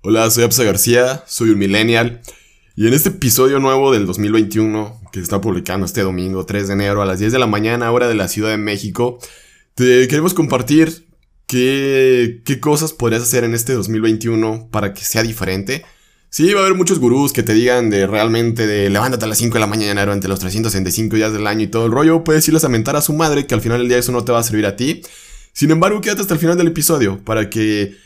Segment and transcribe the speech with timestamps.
[0.00, 2.20] Hola, soy Absa García, soy un millennial.
[2.76, 6.74] Y en este episodio nuevo del 2021, que se está publicando este domingo 3 de
[6.74, 9.18] enero a las 10 de la mañana, hora de la Ciudad de México,
[9.74, 11.08] te queremos compartir
[11.48, 15.84] qué, qué cosas podrías hacer en este 2021 para que sea diferente.
[16.30, 19.38] Sí, va a haber muchos gurús que te digan de realmente de levántate a las
[19.38, 22.22] 5 de la mañana durante los 365 días del año y todo el rollo.
[22.22, 24.30] Puedes irles a mentar a su madre que al final del día eso no te
[24.30, 25.02] va a servir a ti.
[25.52, 27.96] Sin embargo, quédate hasta el final del episodio para que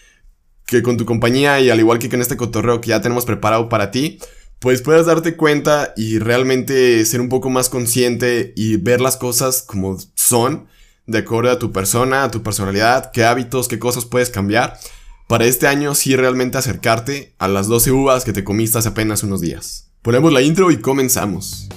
[0.67, 3.69] que con tu compañía y al igual que con este cotorreo que ya tenemos preparado
[3.69, 4.19] para ti,
[4.59, 9.63] pues puedas darte cuenta y realmente ser un poco más consciente y ver las cosas
[9.63, 10.67] como son,
[11.07, 14.79] de acuerdo a tu persona, a tu personalidad, qué hábitos, qué cosas puedes cambiar,
[15.27, 19.23] para este año sí realmente acercarte a las 12 uvas que te comiste hace apenas
[19.23, 19.91] unos días.
[20.03, 21.69] Ponemos la intro y comenzamos.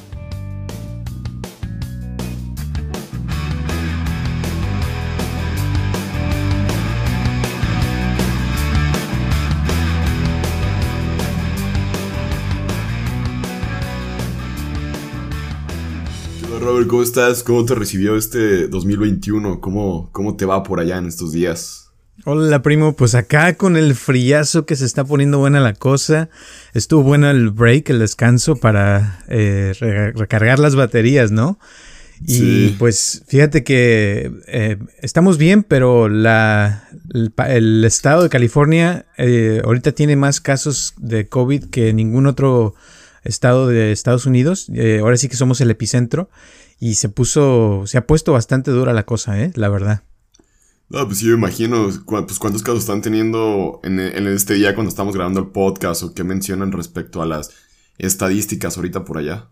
[16.65, 17.43] Robert, ¿cómo estás?
[17.43, 19.61] ¿Cómo te recibió este 2021?
[19.61, 21.91] ¿Cómo, ¿Cómo te va por allá en estos días?
[22.23, 26.29] Hola primo, pues acá con el friazo que se está poniendo buena la cosa,
[26.73, 29.73] estuvo bueno el break, el descanso para eh,
[30.15, 31.59] recargar las baterías, ¿no?
[32.25, 36.89] Y pues fíjate que eh, estamos bien, pero la,
[37.47, 42.73] el, estado de California eh, ahorita tiene más casos de COVID que ningún otro
[43.25, 44.69] estado de Estados Unidos.
[44.73, 46.29] Eh, ahora sí que somos el epicentro.
[46.79, 49.51] Y se puso, se ha puesto bastante dura la cosa, ¿eh?
[49.55, 50.03] La verdad.
[50.89, 55.15] No, pues me imagino, pues cuántos casos están teniendo en, en, este día cuando estamos
[55.15, 57.51] grabando el podcast o qué mencionan respecto a las
[57.97, 59.49] estadísticas ahorita por allá.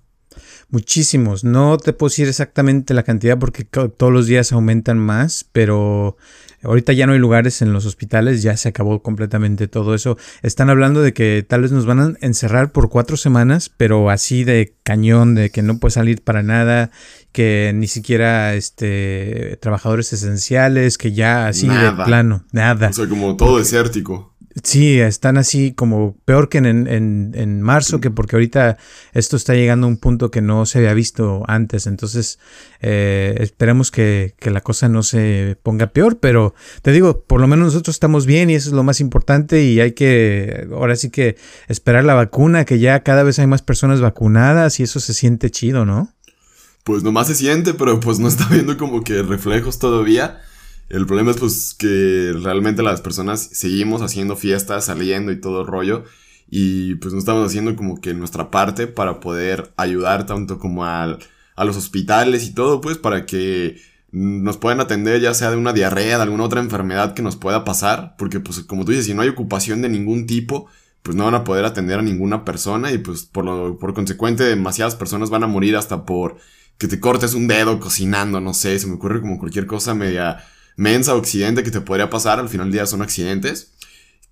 [0.70, 6.18] Muchísimos, no te puedo decir exactamente la cantidad porque todos los días aumentan más, pero
[6.64, 10.18] Ahorita ya no hay lugares en los hospitales, ya se acabó completamente todo eso.
[10.42, 14.44] Están hablando de que tal vez nos van a encerrar por cuatro semanas, pero así
[14.44, 16.92] de cañón, de que no puede salir para nada,
[17.32, 22.90] que ni siquiera este trabajadores esenciales, que ya así de plano, nada.
[22.90, 24.33] O sea, como todo desértico.
[24.62, 28.78] Sí, están así como peor que en, en, marzo, que porque ahorita
[29.14, 31.88] esto está llegando a un punto que no se había visto antes.
[31.88, 32.38] Entonces,
[32.80, 36.54] eh, esperemos que, que, la cosa no se ponga peor, pero
[36.84, 39.80] te digo, por lo menos nosotros estamos bien y eso es lo más importante y
[39.80, 41.36] hay que, ahora sí que
[41.68, 45.50] esperar la vacuna, que ya cada vez hay más personas vacunadas y eso se siente
[45.50, 46.14] chido, ¿no?
[46.84, 50.42] Pues nomás se siente, pero pues no está viendo como que reflejos todavía.
[50.94, 55.68] El problema es pues que realmente las personas seguimos haciendo fiestas, saliendo y todo el
[55.68, 56.04] rollo.
[56.48, 61.18] Y pues no estamos haciendo como que nuestra parte para poder ayudar tanto como al,
[61.56, 63.82] a los hospitales y todo, pues para que
[64.12, 67.64] nos puedan atender ya sea de una diarrea, de alguna otra enfermedad que nos pueda
[67.64, 68.14] pasar.
[68.16, 70.68] Porque pues como tú dices, si no hay ocupación de ningún tipo,
[71.02, 74.44] pues no van a poder atender a ninguna persona y pues por, lo, por consecuente
[74.44, 76.38] demasiadas personas van a morir hasta por
[76.78, 80.44] que te cortes un dedo cocinando, no sé, se me ocurre como cualquier cosa media
[80.76, 83.74] mensa o accidente que te podría pasar, al final del día son accidentes.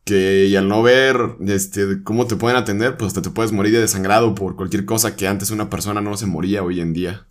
[0.04, 3.74] Que y al no ver este, cómo te pueden atender, pues hasta te puedes morir
[3.74, 7.28] de desangrado por cualquier cosa que antes una persona no se moría hoy en día.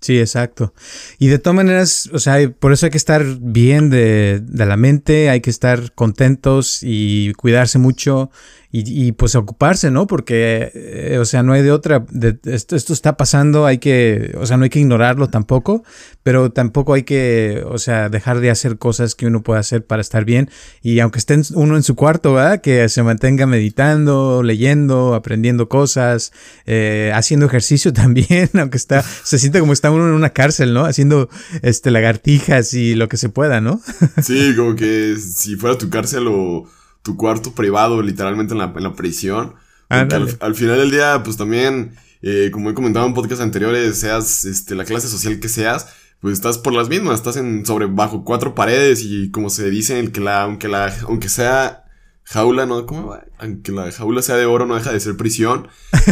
[0.00, 0.74] Sí, exacto.
[1.18, 4.76] Y de todas maneras, o sea, por eso hay que estar bien de, de la
[4.76, 8.30] mente, hay que estar contentos y cuidarse mucho
[8.74, 10.06] y, y, pues ocuparse, ¿no?
[10.06, 14.34] Porque, eh, o sea, no hay de otra, de, esto, esto, está pasando, hay que,
[14.40, 15.84] o sea, no hay que ignorarlo tampoco,
[16.22, 20.00] pero tampoco hay que, o sea, dejar de hacer cosas que uno puede hacer para
[20.00, 20.48] estar bien
[20.80, 22.62] y aunque esté uno en su cuarto, ¿verdad?
[22.62, 26.32] Que se mantenga meditando, leyendo, aprendiendo cosas,
[26.64, 30.86] eh, haciendo ejercicio también, aunque está, se siente como está uno en una cárcel, ¿no?
[30.86, 31.28] Haciendo,
[31.60, 33.82] este, lagartijas y lo que se pueda, ¿no?
[34.22, 36.66] sí, como que si fuera tu cárcel o
[37.02, 39.54] tu cuarto privado, literalmente en la, en la prisión.
[39.88, 44.44] al, al, final del día, pues también, eh, como he comentado en podcasts anteriores, seas
[44.44, 45.88] este, la clase social que seas,
[46.20, 49.98] pues estás por las mismas, estás en sobre bajo cuatro paredes y como se dice,
[49.98, 51.81] el que la, aunque la, aunque sea
[52.24, 52.86] jaula, ¿no?
[52.86, 53.24] ¿Cómo va?
[53.38, 55.68] Aunque la jaula sea de oro, no deja de ser prisión.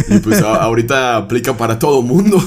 [0.09, 2.41] Y pues ahorita aplica para todo mundo.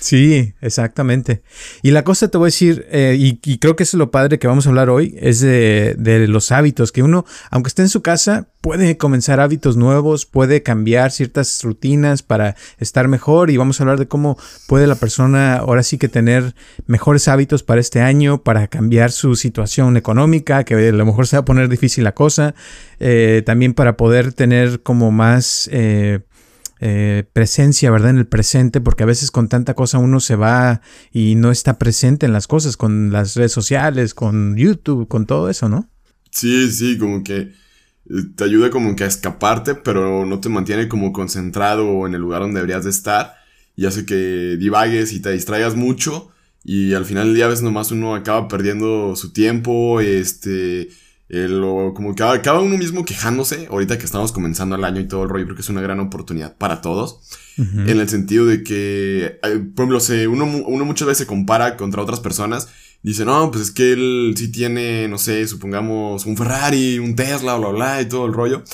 [0.00, 1.42] Sí, exactamente.
[1.82, 4.38] Y la cosa te voy a decir, eh, y, creo que eso es lo padre
[4.38, 7.88] que vamos a hablar hoy, es de, de, los hábitos, que uno, aunque esté en
[7.88, 13.80] su casa, puede comenzar hábitos nuevos, puede cambiar ciertas rutinas para estar mejor y vamos
[13.80, 14.36] a hablar de cómo
[14.66, 16.54] puede la persona ahora sí que tener
[16.86, 21.36] mejores hábitos para este año, para cambiar su situación económica, que a lo mejor se
[21.36, 22.56] va a poner difícil la cosa,
[22.98, 23.05] eh,
[23.44, 25.68] también para poder tener como más...
[25.72, 26.20] Eh,
[26.78, 28.10] eh, presencia, ¿verdad?
[28.10, 31.78] En el presente, porque a veces con tanta cosa uno se va y no está
[31.78, 35.88] presente en las cosas, con las redes sociales, con YouTube, con todo eso, ¿no?
[36.30, 37.52] Sí, sí, como que eh,
[38.36, 42.42] te ayuda como que a escaparte, pero no te mantiene como concentrado en el lugar
[42.42, 43.36] donde deberías de estar
[43.74, 46.30] y hace que divagues y te distraigas mucho
[46.62, 50.88] y al final del día a veces nomás uno acaba perdiendo su tiempo, este,
[51.28, 55.24] lo, como que acaba uno mismo quejándose, ahorita que estamos comenzando el año y todo
[55.24, 57.20] el rollo, creo que es una gran oportunidad para todos,
[57.58, 59.98] en el sentido de que, eh, por ejemplo,
[60.30, 62.68] uno, uno muchas veces se compara contra otras personas
[63.02, 67.56] dice, no, pues es que él sí tiene, no sé, supongamos un Ferrari, un Tesla,
[67.56, 68.64] bla, bla, bla, y todo el rollo.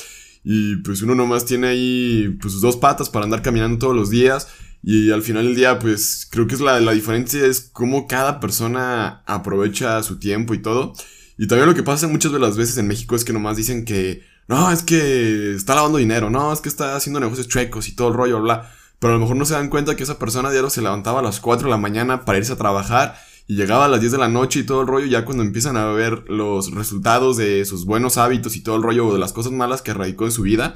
[0.43, 4.09] Y pues uno nomás tiene ahí pues sus dos patas para andar caminando todos los
[4.09, 4.49] días.
[4.83, 8.41] Y al final del día, pues creo que es la, la diferencia es cómo cada
[8.41, 10.95] persona aprovecha su tiempo y todo.
[11.39, 13.85] Y también lo que pasa muchas de las veces en México es que nomás dicen
[13.85, 17.97] que, no, es que está lavando dinero, no, es que está haciendo negocios chuecos y
[17.97, 18.71] todo el rollo, bla.
[18.99, 21.23] Pero a lo mejor no se dan cuenta que esa persona diario se levantaba a
[21.23, 23.17] las 4 de la mañana para irse a trabajar
[23.49, 25.77] y llegaba a las 10 de la noche y todo el rollo, ya cuando empiezan
[25.77, 29.53] a ver los resultados de sus buenos hábitos y todo el rollo de las cosas
[29.53, 30.75] malas que erradicó en su vida,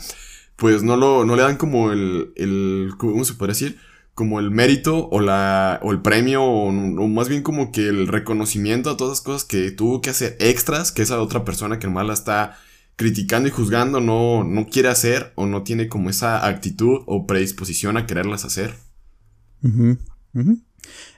[0.57, 3.79] pues no, lo, no le dan como el, el, ¿cómo se puede decir?
[4.17, 8.91] Como el mérito o, la, o el premio o, más bien como que el reconocimiento
[8.91, 12.07] a todas las cosas que tuvo que hacer extras que esa otra persona que nomás
[12.09, 12.59] la está
[12.97, 17.97] criticando y juzgando no, no quiere hacer o no tiene como esa actitud o predisposición
[17.97, 18.75] a quererlas hacer.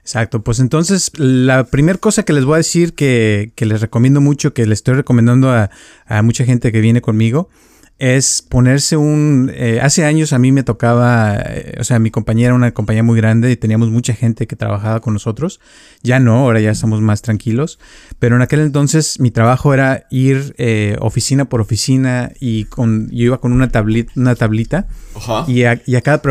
[0.03, 4.21] Exacto, pues entonces la primera cosa que les voy a decir que, que les recomiendo
[4.21, 5.71] mucho, que les estoy recomendando a,
[6.07, 7.49] a mucha gente que viene conmigo,
[7.99, 9.51] es ponerse un...
[9.55, 13.03] Eh, hace años a mí me tocaba, eh, o sea, mi compañía era una compañía
[13.03, 15.61] muy grande y teníamos mucha gente que trabajaba con nosotros.
[16.03, 17.81] Ya no, ahora ya estamos más tranquilos.
[18.21, 23.25] Pero en aquel entonces mi trabajo era ir eh, oficina por oficina y con, yo
[23.25, 24.87] iba con una, tablita, una tablita
[25.49, 26.23] Y, a, y a cada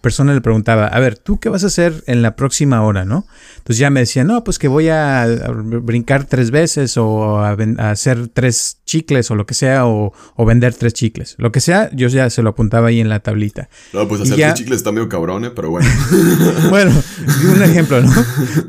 [0.00, 3.26] persona le preguntaba, a ver, ¿tú qué vas a hacer en la próxima hora, no?
[3.64, 5.26] Entonces ya me decía, no, pues que voy a,
[5.82, 7.56] brincar tres veces o a,
[7.90, 11.90] hacer tres chicles o lo que sea o, o vender tres chicles lo que sea,
[11.92, 13.68] yo ya se lo apuntaba ahí en la tablita.
[13.92, 14.54] No, pues hacer ya...
[14.54, 15.50] chicles está medio cabrón, ¿eh?
[15.54, 15.88] pero bueno.
[16.70, 16.92] bueno,
[17.54, 18.12] un ejemplo, ¿no?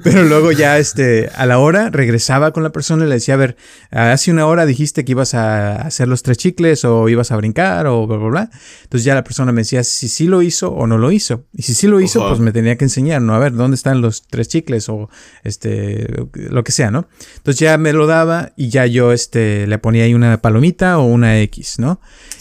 [0.04, 3.38] Pero luego ya este, a la hora regresaba con la persona y le decía, a
[3.38, 3.58] ver,
[3.92, 7.88] hace una hora dijiste que ibas a hacer los tres chicles o ibas a brincar
[7.88, 8.50] o bla, bla, bla.
[8.84, 11.46] Entonces ya la persona me decía si sí lo hizo o no lo hizo.
[11.54, 13.36] Y si sí lo hizo, pues me tenía que enseñar, ¿no?
[13.36, 15.10] A ver, ¿dónde están los tres chicles o
[15.44, 17.08] este, lo que sea, ¿no?
[17.38, 21.06] Entonces ya me lo daba y ya yo este, le ponía ahí una palomita o
[21.06, 22.00] una X, ¿no?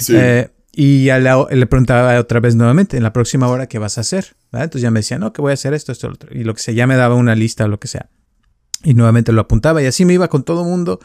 [0.08, 4.34] Eh, y le preguntaba otra vez nuevamente, en la próxima hora, ¿qué vas a hacer?
[4.52, 6.30] Entonces ya me decía, no, que voy a hacer esto, esto, otro.
[6.32, 8.08] Y lo que sea, ya me daba una lista o lo que sea.
[8.82, 11.00] Y nuevamente lo apuntaba y así me iba con todo mundo.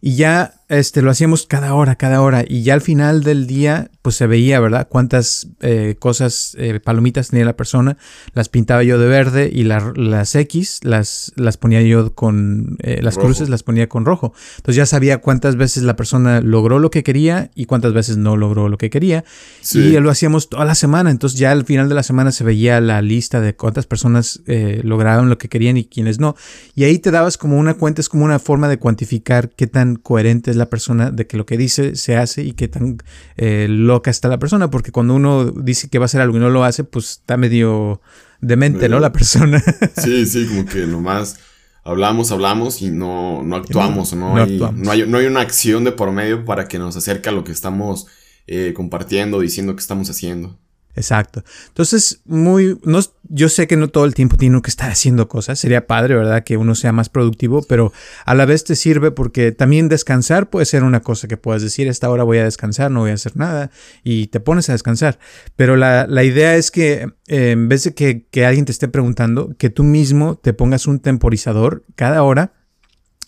[0.00, 2.44] Y ya este, lo hacíamos cada hora, cada hora.
[2.46, 4.88] Y ya al final del día, pues se veía, ¿verdad?
[4.88, 7.98] Cuántas eh, cosas, eh, palomitas tenía la persona.
[8.32, 13.18] Las pintaba yo de verde y las X las, las ponía yo con, eh, las
[13.18, 14.32] cruces las ponía con rojo.
[14.56, 18.36] Entonces ya sabía cuántas veces la persona logró lo que quería y cuántas veces no
[18.36, 19.24] logró lo que quería.
[19.72, 21.10] Y lo hacíamos toda la semana.
[21.10, 24.40] Entonces ya al final de la semana se veía la lista de cuántas personas
[24.82, 26.36] lograron lo que querían y quiénes no.
[26.74, 29.96] Y ahí te dabas como una cuenta, es como una forma de cuantificar qué tan
[29.96, 32.98] coherente es la persona de que lo que dice se hace y qué tan
[33.36, 36.40] eh, loca está la persona, porque cuando uno dice que va a hacer algo y
[36.40, 38.00] no lo hace, pues está medio
[38.40, 39.00] demente, ¿no?
[39.00, 39.62] La persona.
[39.96, 41.38] Sí, sí, como que nomás
[41.84, 45.92] hablamos, hablamos y no, no actuamos, no, hay, no, hay, no hay una acción de
[45.92, 48.06] por medio para que nos acerque a lo que estamos
[48.46, 50.58] eh, compartiendo, diciendo que estamos haciendo.
[50.96, 51.42] Exacto.
[51.68, 55.58] Entonces, muy, no, yo sé que no todo el tiempo tiene que estar haciendo cosas.
[55.58, 56.44] Sería padre, ¿verdad?
[56.44, 57.92] Que uno sea más productivo, pero
[58.24, 61.88] a la vez te sirve porque también descansar puede ser una cosa que puedas decir,
[61.88, 63.70] esta hora voy a descansar, no voy a hacer nada,
[64.02, 65.18] y te pones a descansar.
[65.56, 68.88] Pero la, la idea es que eh, en vez de que, que alguien te esté
[68.88, 72.53] preguntando, que tú mismo te pongas un temporizador cada hora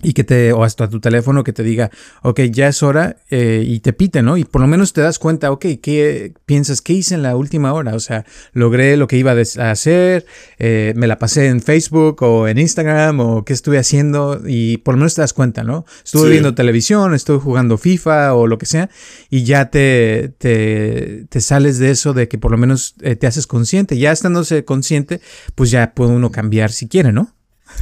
[0.03, 1.91] y que te, o hasta tu teléfono que te diga,
[2.23, 4.37] ok, ya es hora eh, y te pite, ¿no?
[4.37, 6.83] Y por lo menos te das cuenta, ok, ¿qué piensas?
[6.83, 7.95] ¿Qué hice en la última hora?
[7.95, 10.27] O sea, logré lo que iba a hacer,
[10.59, 14.95] eh, me la pasé en Facebook o en Instagram o qué estuve haciendo y por
[14.95, 15.87] lo menos te das cuenta, ¿no?
[16.05, 18.91] Estuve viendo televisión, estuve jugando FIFA o lo que sea
[19.31, 23.27] y ya te, te, te sales de eso de que por lo menos eh, te
[23.27, 23.99] haces consciente.
[23.99, 25.21] Ya estándose consciente,
[25.55, 27.36] pues ya puede uno cambiar si quiere, ¿no?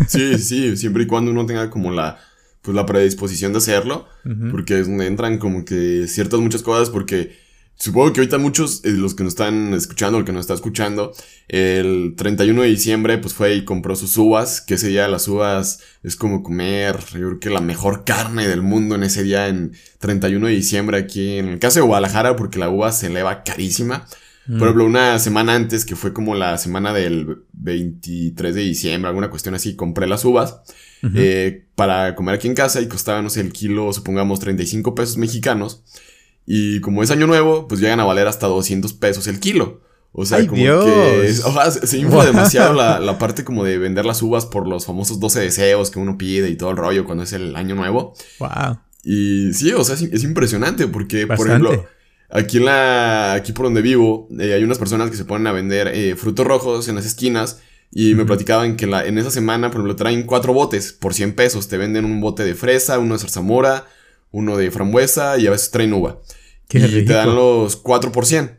[0.09, 2.19] Sí, sí, siempre y cuando uno tenga como la,
[2.63, 4.09] pues la predisposición de hacerlo,
[4.51, 7.37] porque es donde entran como que ciertas muchas cosas, porque
[7.77, 11.13] supongo que ahorita muchos, eh, los que nos están escuchando, el que nos está escuchando,
[11.49, 15.81] el 31 de diciembre pues fue y compró sus uvas, que ese día las uvas
[16.03, 19.73] es como comer, yo creo que la mejor carne del mundo en ese día, en
[19.99, 24.07] 31 de diciembre aquí en el caso de Guadalajara, porque la uva se eleva carísima.
[24.47, 29.31] Por ejemplo, una semana antes, que fue como la semana del 23 de diciembre, alguna
[29.31, 30.61] cuestión así, compré las uvas
[31.15, 35.17] eh, para comer aquí en casa y costaba, no sé, el kilo, supongamos, 35 pesos
[35.17, 35.83] mexicanos.
[36.47, 39.81] Y como es año nuevo, pues llegan a valer hasta 200 pesos el kilo.
[40.13, 44.47] O sea, como que se infla demasiado la, la, parte como de vender las uvas
[44.47, 47.57] por los famosos 12 deseos que uno pide y todo el rollo cuando es el
[47.57, 48.15] año nuevo.
[48.39, 48.79] Wow.
[49.03, 51.85] Y sí, o sea, es, impresionante porque, por ejemplo,
[52.35, 55.53] aquí en la, aquí por donde vivo, eh, hay unas personas que se ponen a
[55.53, 57.61] vender eh, frutos rojos en las esquinas
[57.91, 61.35] y me platicaban que la, en esa semana, por ejemplo, traen cuatro botes por 100
[61.35, 61.69] pesos.
[61.69, 63.87] Te venden un bote de fresa, uno de zarzamora,
[64.33, 66.19] uno de frambuesa y a veces traen uva.
[66.69, 68.59] Qué y te dan los cuatro por 100.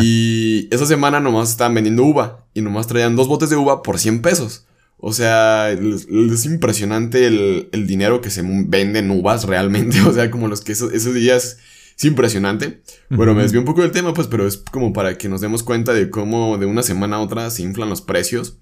[0.00, 3.98] Y esa semana nomás estaban vendiendo uva y nomás traían dos botes de uva por
[3.98, 4.66] 100 pesos.
[4.98, 10.00] O sea, es, impresionante el, dinero que se vende en uvas realmente.
[10.06, 11.58] O sea, como los que esos, días
[11.96, 12.82] es impresionante.
[13.08, 15.62] Bueno, me desvío un poco del tema, pues, pero es como para que nos demos
[15.62, 18.58] cuenta de cómo de una semana a otra se inflan los precios.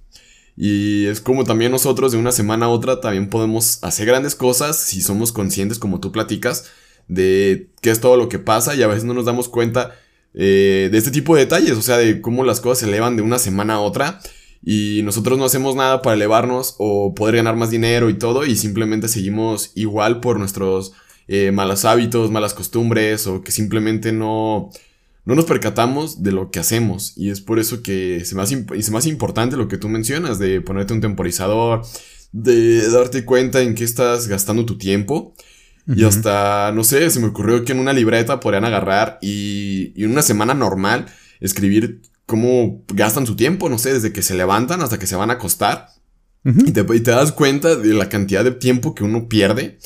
[0.56, 4.76] Y es como también nosotros de una semana a otra también podemos hacer grandes cosas
[4.76, 6.70] si somos conscientes, como tú platicas,
[7.08, 9.96] de qué es todo lo que pasa y a veces no nos damos cuenta
[10.34, 13.22] eh, de este tipo de detalles, o sea, de cómo las cosas se elevan de
[13.22, 14.20] una semana a otra
[14.62, 18.54] y nosotros no hacemos nada para elevarnos o poder ganar más dinero y todo y
[18.56, 20.92] simplemente seguimos igual por nuestros
[21.34, 24.68] eh, malos hábitos, malas costumbres o que simplemente no,
[25.24, 27.14] no nos percatamos de lo que hacemos.
[27.16, 29.88] Y es por eso que se me, hace, se me hace importante lo que tú
[29.88, 31.86] mencionas de ponerte un temporizador,
[32.32, 35.32] de darte cuenta en qué estás gastando tu tiempo.
[35.86, 40.04] Y hasta, no sé, se me ocurrió que en una libreta podrían agarrar y, y
[40.04, 41.06] en una semana normal
[41.40, 45.30] escribir cómo gastan su tiempo, no sé, desde que se levantan hasta que se van
[45.30, 45.86] a acostar.
[46.44, 49.78] y, te, te, das cuenta de la cantidad de tiempo que uno pierde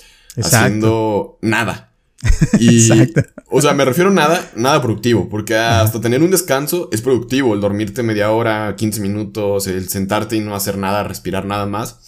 [0.43, 1.93] haciendo nada.
[2.59, 3.23] Y, Exacto.
[3.51, 7.55] O sea, me refiero a nada, nada productivo, porque hasta tener un descanso es productivo,
[7.55, 12.01] el dormirte media hora, 15 minutos, el sentarte y no hacer nada, respirar nada más.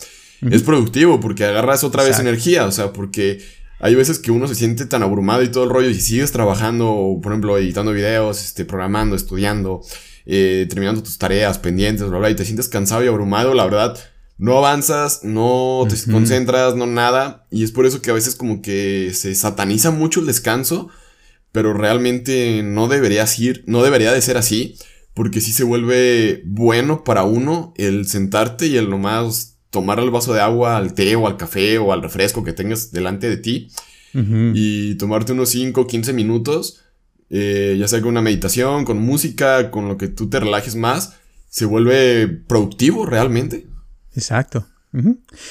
[0.51, 3.41] Es productivo porque agarras otra vez energía, o sea, porque
[3.81, 6.33] hay veces que uno se siente tan abrumado y todo el rollo y si sigues
[6.33, 9.83] trabajando, por ejemplo, editando videos, este, programando, estudiando,
[10.27, 13.99] eh, terminando tus tareas pendientes, bla, bla, y te sientes cansado y abrumado, la verdad,
[14.39, 17.47] no avanzas, no te concentras, no nada.
[17.51, 20.89] Y es por eso que a veces como que se sataniza mucho el descanso,
[21.53, 24.77] pero realmente no debería ir, no debería de ser así,
[25.13, 30.33] porque si se vuelve bueno para uno el sentarte y el nomás tomar el vaso
[30.33, 33.69] de agua al té o al café o al refresco que tengas delante de ti
[34.15, 36.81] y tomarte unos 5 o 15 minutos,
[37.31, 41.15] eh, ya sea con una meditación, con música, con lo que tú te relajes más,
[41.49, 43.67] se vuelve productivo realmente.
[44.19, 44.67] Exacto.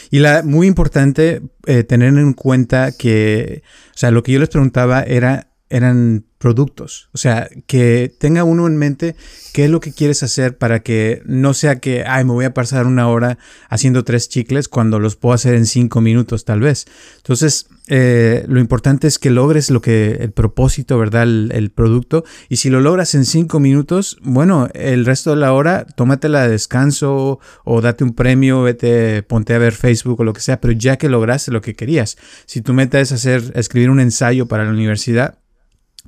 [0.10, 3.62] Y la muy importante eh, tener en cuenta que,
[3.94, 7.10] o sea, lo que yo les preguntaba era, eran productos.
[7.14, 9.16] O sea, que tenga uno en mente
[9.54, 12.54] qué es lo que quieres hacer para que no sea que, ay, me voy a
[12.54, 13.38] pasar una hora
[13.70, 16.86] haciendo tres chicles cuando los puedo hacer en cinco minutos tal vez.
[17.18, 21.24] Entonces, eh, lo importante es que logres lo que, el propósito, ¿verdad?
[21.24, 22.24] El, producto.
[22.50, 26.50] Y si lo logras en cinco minutos, bueno, el resto de la hora, tómatela de
[26.50, 30.74] descanso o date un premio, vete, ponte a ver Facebook o lo que sea, pero
[30.74, 32.18] ya que lograste lo que querías.
[32.46, 35.40] Si tu meta es hacer, escribir un ensayo para la universidad,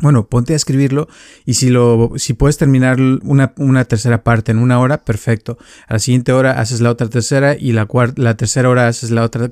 [0.01, 1.09] bueno, ponte a escribirlo
[1.45, 5.57] y si lo, si puedes terminar una, una, tercera parte en una hora, perfecto.
[5.87, 9.11] A la siguiente hora haces la otra tercera y la cuarta, la tercera hora haces
[9.11, 9.49] la otra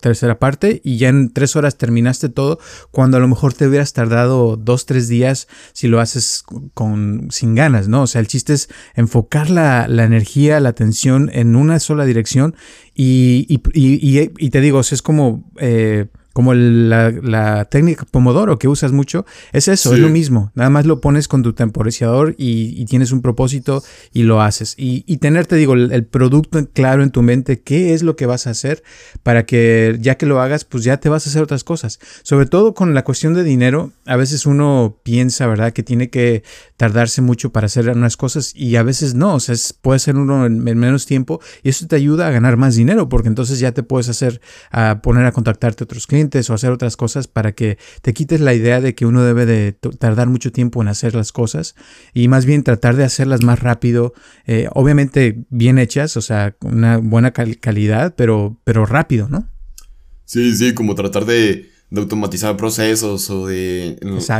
[0.00, 2.58] tercera parte y ya en tres horas terminaste todo
[2.90, 7.54] cuando a lo mejor te hubieras tardado dos, tres días si lo haces con, sin
[7.54, 8.02] ganas, ¿no?
[8.02, 12.56] O sea, el chiste es enfocar la, la energía, la atención en una sola dirección
[12.92, 15.48] y, y, y, y te digo, es como...
[15.58, 19.24] Eh, como la, técnica Pomodoro que usas mucho,
[19.54, 20.52] es eso, es lo mismo.
[20.54, 24.74] Nada más lo pones con tu temporizador y, tienes un propósito y lo haces.
[24.76, 28.26] Y, y tener, te digo, el, producto claro en tu mente, qué es lo que
[28.26, 28.82] vas a hacer
[29.22, 32.00] para que ya que lo hagas, pues ya te vas a hacer otras cosas.
[32.22, 36.42] Sobre todo con la cuestión de dinero, a veces uno piensa, ¿verdad?, que tiene que
[36.76, 40.44] tardarse mucho para hacer unas cosas y a veces no, o sea, puede ser uno
[40.44, 43.82] en, menos tiempo y eso te ayuda a ganar más dinero porque entonces ya te
[43.82, 47.78] puedes hacer, a poner a contactarte a otros clientes o hacer otras cosas para que
[48.02, 51.32] te quites la idea de que uno debe de tardar mucho tiempo en hacer las
[51.32, 51.74] cosas
[52.12, 54.12] y más bien tratar de hacerlas más rápido,
[54.46, 59.48] eh, obviamente bien hechas, o sea, una buena calidad, pero, pero rápido, ¿no?
[60.24, 63.96] Sí, sí, como tratar de, automatizar procesos o de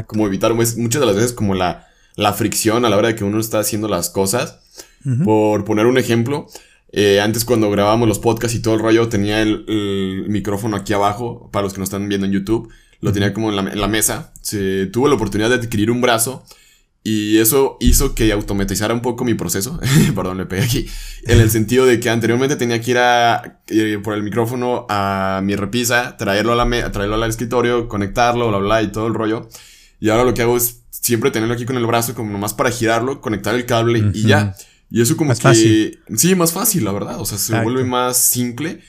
[0.07, 3.15] como evitar pues, muchas de las veces como la, la fricción a la hora de
[3.15, 4.61] que uno está haciendo las cosas.
[5.25, 6.49] Por poner un ejemplo,
[6.99, 11.51] eh, antes cuando grabábamos los podcasts y todo el rollo tenía el, micrófono aquí abajo,
[11.53, 12.71] para los que nos están viendo en YouTube,
[13.03, 14.33] lo tenía como en la, mesa.
[14.41, 16.43] Se, tuve la oportunidad de adquirir un brazo
[17.05, 19.79] y eso hizo que automatizara un poco mi proceso.
[20.17, 20.89] Perdón, le pegué aquí.
[21.25, 25.43] En el sentido de que anteriormente tenía que ir a, eh, por el micrófono a
[25.45, 29.51] mi repisa, traerlo, a la traerlo al escritorio, conectarlo, bla, bla, y todo el rollo.
[30.01, 32.71] Y ahora lo que hago es siempre tenerlo aquí con el brazo, como nomás para
[32.71, 34.55] girarlo, conectar el cable y ya.
[34.91, 35.99] Y eso como que...
[36.17, 37.21] Sí, más fácil, la verdad.
[37.21, 38.81] O sea, se vuelve más simple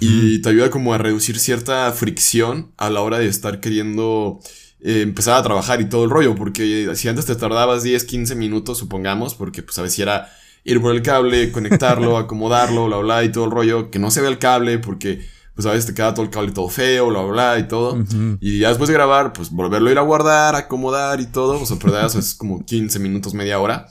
[0.00, 4.40] y te ayuda como a reducir cierta fricción a la hora de estar queriendo
[4.80, 6.34] eh, empezar a trabajar y todo el rollo.
[6.34, 10.30] Porque si antes te tardabas 10, 15 minutos, supongamos, porque pues a veces era
[10.64, 14.20] ir por el cable, conectarlo, acomodarlo, bla, bla, y todo el rollo, que no se
[14.20, 17.22] ve el cable porque pues a veces te queda todo el cable todo feo, bla,
[17.22, 18.02] bla, y todo.
[18.40, 21.66] Y ya después de grabar, pues volverlo a ir a guardar, acomodar y todo, o
[21.66, 23.86] sea, pero eso es como 15 minutos, media hora.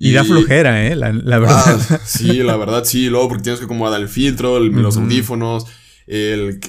[0.00, 0.94] Y, da flojera, ¿eh?
[0.94, 1.80] La, verdad.
[1.90, 3.08] Ah, sí, la verdad, sí.
[3.08, 5.66] Luego porque tienes que acomodar el filtro, los audífonos,
[6.06, 6.60] el,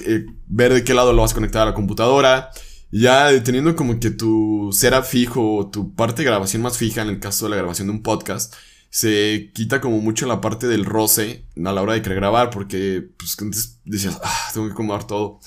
[0.46, 2.50] ver de qué lado lo vas a conectar a la computadora.
[2.92, 7.20] Ya teniendo como que tu setup fijo, tu parte de grabación más fija, en el
[7.20, 8.54] caso de la grabación de un podcast,
[8.90, 13.08] se quita como mucho la parte del roce a la hora de querer grabar, porque
[13.16, 15.40] pues antes decías, ah, tengo que acomodar todo.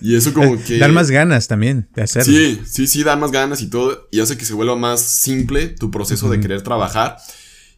[0.00, 0.78] Y eso como que...
[0.78, 2.32] dar más ganas también de hacerlo.
[2.32, 4.08] Sí, sí, sí, dar más ganas y todo.
[4.10, 7.16] Y hace que se vuelva más simple tu proceso de querer trabajar.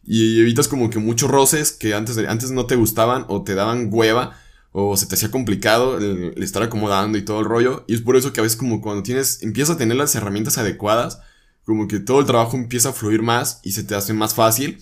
[0.03, 3.89] Y evitas como que muchos roces que antes, antes no te gustaban o te daban
[3.91, 4.37] hueva
[4.71, 7.85] o se te hacía complicado el, estar acomodando y todo el rollo.
[7.87, 10.57] Y es por eso que a veces como cuando tienes, empiezas a tener las herramientas
[10.57, 11.19] adecuadas,
[11.63, 14.79] como que todo el trabajo empieza a fluir más y se te hace más fácil.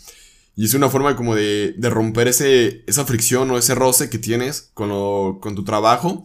[0.56, 4.18] Y es una forma como de, de romper ese, esa fricción o ese roce que
[4.18, 6.24] tienes con, lo, con tu trabajo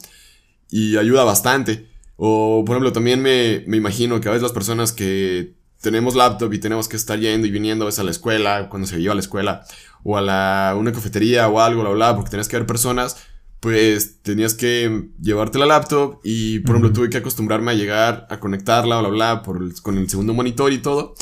[0.71, 1.88] y ayuda bastante.
[2.16, 6.52] O, por ejemplo, también me, me imagino que a veces las personas que tenemos laptop
[6.52, 9.12] y tenemos que estar yendo y viniendo a veces a la escuela, cuando se lleva
[9.12, 9.64] a la escuela,
[10.02, 13.16] o a la, una cafetería o algo, bla, bla, porque tenías que ver personas,
[13.61, 18.40] pues tenías que llevarte la laptop y, por ejemplo, tuve que acostumbrarme a llegar a
[18.40, 21.14] conectarla, bla, bla, por con el segundo monitor y todo.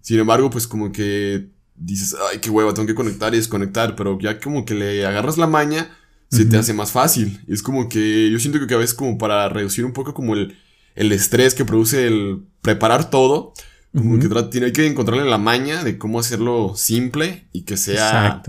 [0.00, 4.18] Sin embargo, pues como que dices, ay, qué hueva, tengo que conectar y desconectar, pero
[4.20, 5.90] ya como que le agarras la maña,
[6.30, 7.40] se te hace más fácil.
[7.46, 10.58] Es como que yo siento que a veces como para reducir un poco como el,
[10.94, 13.52] el estrés que produce el preparar todo,
[13.92, 18.42] como que tiene que encontrarle la maña de cómo hacerlo simple y que sea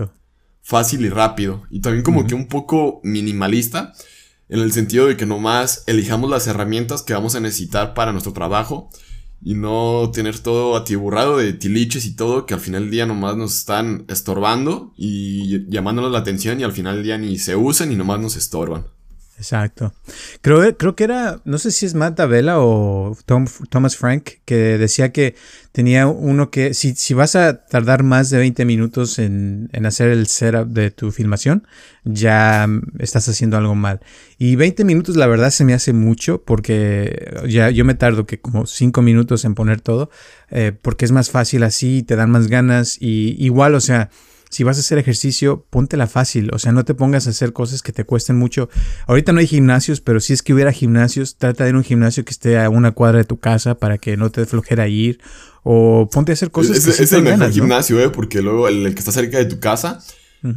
[0.62, 1.62] fácil y rápido.
[1.70, 3.92] Y también como que un poco minimalista,
[4.48, 8.32] en el sentido de que nomás elijamos las herramientas que vamos a necesitar para nuestro
[8.32, 8.90] trabajo
[9.46, 13.36] y no tener todo atiburrado de tiliches y todo que al final del día nomás
[13.36, 17.92] nos están estorbando y llamándonos la atención y al final del día ni se usan
[17.92, 18.86] y nomás nos estorban.
[19.38, 19.92] Exacto.
[20.40, 23.16] Creo, creo que era, no sé si es Matt Davella o
[23.68, 25.34] Thomas Frank, que decía que
[25.72, 30.08] tenía uno que, si, si vas a tardar más de 20 minutos en, en, hacer
[30.08, 31.66] el setup de tu filmación,
[32.04, 32.66] ya
[32.98, 34.00] estás haciendo algo mal.
[34.38, 38.40] Y 20 minutos la verdad se me hace mucho porque ya yo me tardo que
[38.40, 40.08] como 5 minutos en poner todo,
[40.50, 44.08] eh, porque es más fácil así, te dan más ganas y igual, o sea
[44.56, 47.82] si vas a hacer ejercicio, póntela fácil, o sea, no te pongas a hacer cosas
[47.82, 48.70] que te cuesten mucho.
[49.06, 51.84] Ahorita no hay gimnasios, pero si es que hubiera gimnasios, trata de ir a un
[51.84, 55.20] gimnasio que esté a una cuadra de tu casa para que no te flojera ir,
[55.62, 58.08] o ponte a hacer cosas es, que es el mejor gimnasio, ¿eh?
[58.08, 60.02] Porque luego el, que está cerca de tu casa,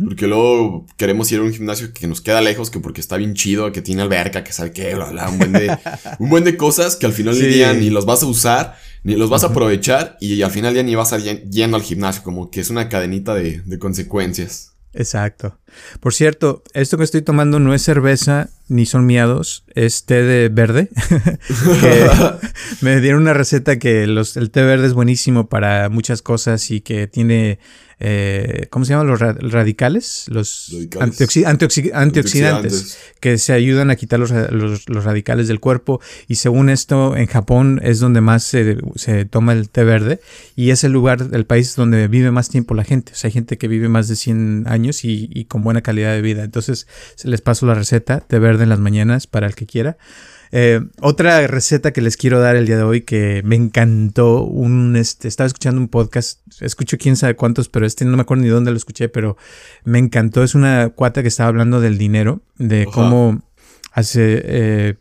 [0.06, 3.34] porque luego queremos ir a un gimnasio que nos queda lejos, que porque está bien
[3.34, 5.78] chido, que tiene alberca, que sabe qué, bla, bla, un buen de,
[6.20, 9.16] un buen de cosas que al final del día ni los vas a usar ni
[9.16, 12.52] los vas a aprovechar y al final ya ni vas a yendo al gimnasio, como
[12.52, 14.74] que es una cadenita de, de consecuencias.
[14.94, 15.60] Exacto.
[16.00, 20.50] Por cierto, esto que estoy tomando no es cerveza ni son miados, es té de
[20.50, 20.90] verde.
[22.82, 26.82] me dieron una receta que los, el té verde es buenísimo para muchas cosas y
[26.82, 27.60] que tiene
[28.00, 30.26] eh, ¿cómo se llaman los radicales?
[30.30, 30.74] Los
[31.06, 36.00] antioxidantes, que se ayudan a quitar los, radicales del cuerpo.
[36.28, 38.78] Y según esto, en Japón es donde más se,
[39.30, 40.20] toma el té verde
[40.56, 43.12] y es el lugar, el país donde vive más tiempo la gente.
[43.12, 46.14] O sea, hay gente que vive más de 100 años y, y con buena calidad
[46.14, 46.44] de vida.
[46.44, 49.98] Entonces, se les paso la receta, té verde en las mañanas para el que quiera.
[50.52, 54.96] Eh, otra receta que les quiero dar el día de hoy que me encantó, un,
[54.96, 58.50] este, estaba escuchando un podcast, escucho quién sabe cuántos, pero este no me acuerdo ni
[58.50, 59.38] dónde lo escuché, pero
[59.84, 63.42] me encantó, es una cuata que estaba hablando del dinero, de cómo
[63.92, 64.42] hace...
[64.44, 64.96] Eh,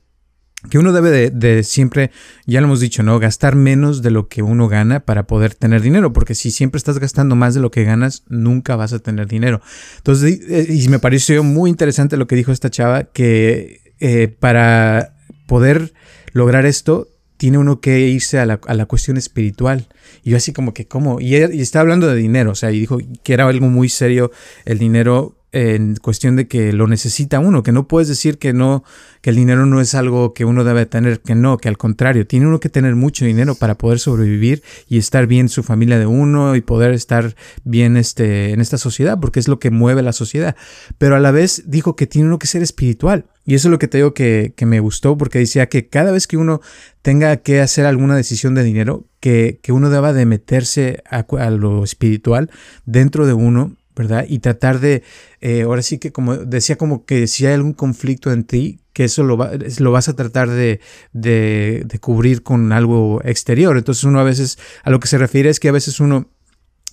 [0.70, 2.10] que uno debe de, siempre,
[2.44, 3.18] ya lo hemos dicho, ¿no?
[3.20, 6.98] Gastar menos de lo que uno gana para poder tener dinero, porque si siempre estás
[6.98, 9.62] gastando más de lo que ganas, nunca vas a tener dinero.
[9.98, 15.14] Entonces, y me pareció muy interesante lo que dijo esta chava, que eh, para
[15.48, 15.94] poder
[16.32, 17.08] lograr esto,
[17.38, 19.88] tiene uno que irse a la, a la cuestión espiritual.
[20.22, 21.20] Y yo así como que, ¿cómo?
[21.20, 24.30] Y, y está hablando de dinero, o sea, y dijo que era algo muy serio
[24.66, 28.84] el dinero en cuestión de que lo necesita uno, que no puedes decir que no,
[29.22, 32.26] que el dinero no es algo que uno debe tener, que no, que al contrario,
[32.26, 36.06] tiene uno que tener mucho dinero para poder sobrevivir y estar bien su familia de
[36.06, 37.34] uno y poder estar
[37.64, 40.54] bien este, en esta sociedad, porque es lo que mueve la sociedad.
[40.98, 43.78] Pero a la vez dijo que tiene uno que ser espiritual Y eso es lo
[43.78, 46.60] que te digo que, me gustó, porque decía que cada vez que uno
[47.00, 52.50] tenga que hacer alguna decisión de dinero, que, uno deba de meterse a, lo espiritual
[52.84, 54.26] dentro de uno, ¿verdad?
[54.28, 55.02] Y tratar de,
[55.40, 59.04] eh, ahora sí que como decía, como que si hay algún conflicto en ti, que
[59.04, 59.38] eso lo,
[59.78, 60.80] lo vas a tratar de,
[61.14, 63.78] de cubrir con algo exterior.
[63.78, 66.28] Entonces uno a veces, a lo que se refiere es que a veces uno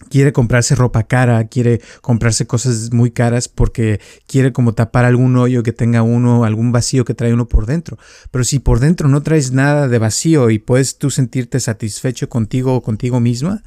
[0.10, 5.64] quiere comprarse ropa cara, quiere comprarse cosas muy caras porque quiere como tapar algún hoyo
[5.64, 7.98] que tenga uno, algún vacío que trae uno por dentro.
[8.32, 12.76] Pero si por dentro no traes nada de vacío y puedes tú sentirte satisfecho contigo
[12.76, 13.64] o contigo misma,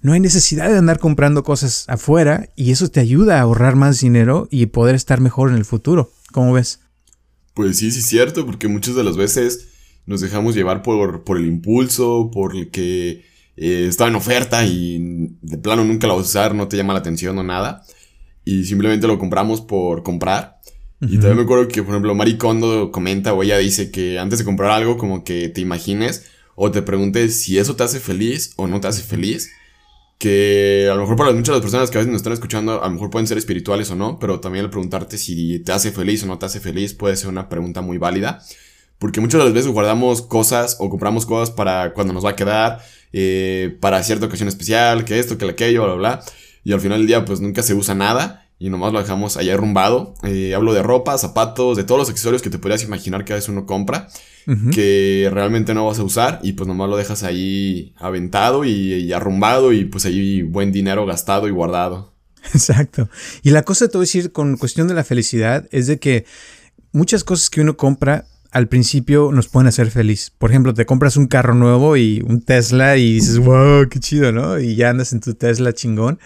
[0.00, 4.00] no hay necesidad de andar comprando cosas afuera y eso te ayuda a ahorrar más
[4.00, 6.12] dinero y poder estar mejor en el futuro.
[6.30, 6.80] ¿Cómo ves?
[7.54, 9.68] Pues sí, sí es cierto, porque muchas de las veces
[10.06, 13.24] nos dejamos llevar por, por el impulso, por el que
[13.56, 14.98] eh, estaba en oferta y
[15.42, 17.82] de plano nunca la vas a usar, no te llama la atención o nada.
[18.44, 20.60] Y simplemente lo compramos por comprar.
[21.00, 24.38] Y también me acuerdo que, por ejemplo, Mari Kondo comenta o ella dice que antes
[24.38, 28.54] de comprar algo, como que te imagines o te preguntes si eso te hace feliz
[28.56, 29.50] o no te hace feliz.
[30.18, 32.82] Que a lo mejor para muchas de las personas que a veces nos están escuchando,
[32.82, 35.90] a lo mejor pueden ser espirituales o no, pero también el preguntarte si te hace
[35.90, 38.42] feliz o no te hace feliz puede ser una pregunta muy válida.
[38.98, 42.36] Porque muchas de las veces guardamos cosas o compramos cosas para cuando nos va a
[42.36, 42.80] quedar,
[43.16, 46.24] eh, para cierta ocasión especial, que esto, que aquello, bla, bla,
[46.64, 49.54] Y al final del día, pues nunca se usa nada y nomás lo dejamos allá
[49.54, 50.14] arrumbado.
[50.24, 53.36] Eh, hablo de ropa, zapatos, de todos los accesorios que te podrías imaginar que a
[53.36, 54.08] veces uno compra,
[54.72, 59.72] que realmente no vas a usar y pues nomás lo dejas ahí aventado y, arrumbado
[59.72, 62.14] y pues ahí buen dinero gastado y guardado.
[62.52, 63.08] Exacto.
[63.42, 66.26] Y la cosa te voy a decir con cuestión de la felicidad es de que
[66.90, 70.32] muchas cosas que uno compra al principio nos pueden hacer feliz.
[70.38, 74.30] Por ejemplo, te compras un carro nuevo y un Tesla y dices, wow, qué chido,
[74.30, 74.60] ¿no?
[74.60, 76.20] Y ya andas en tu Tesla chingón.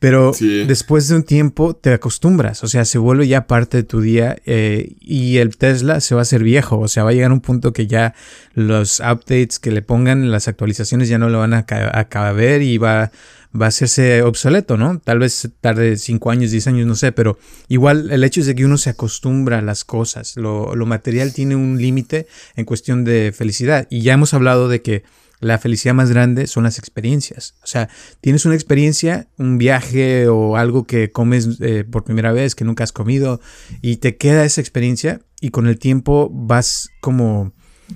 [0.00, 0.32] Pero
[0.66, 4.36] después de un tiempo te acostumbras, o sea, se vuelve ya parte de tu día
[4.46, 7.40] eh, y el Tesla se va a hacer viejo, o sea, va a llegar un
[7.40, 8.14] punto que ya
[8.54, 12.78] los updates que le pongan, las actualizaciones ya no lo van a, a caber y
[12.78, 13.10] va
[13.54, 14.98] va a hacerse obsoleto, ¿no?
[15.00, 18.54] Tal vez tarde 5 años, 10 años, no sé, pero igual el hecho es de
[18.54, 20.36] que uno se acostumbra a las cosas.
[20.36, 23.86] Lo, material tiene un límite en cuestión de felicidad.
[23.90, 25.02] Y ya hemos hablado de que
[25.40, 27.54] la felicidad más grande son las experiencias.
[27.62, 27.88] O sea,
[28.20, 32.84] tienes una experiencia, un viaje o algo que comes eh, por primera vez que nunca
[32.84, 33.40] has comido
[33.82, 37.52] y te queda esa experiencia y con el tiempo vas como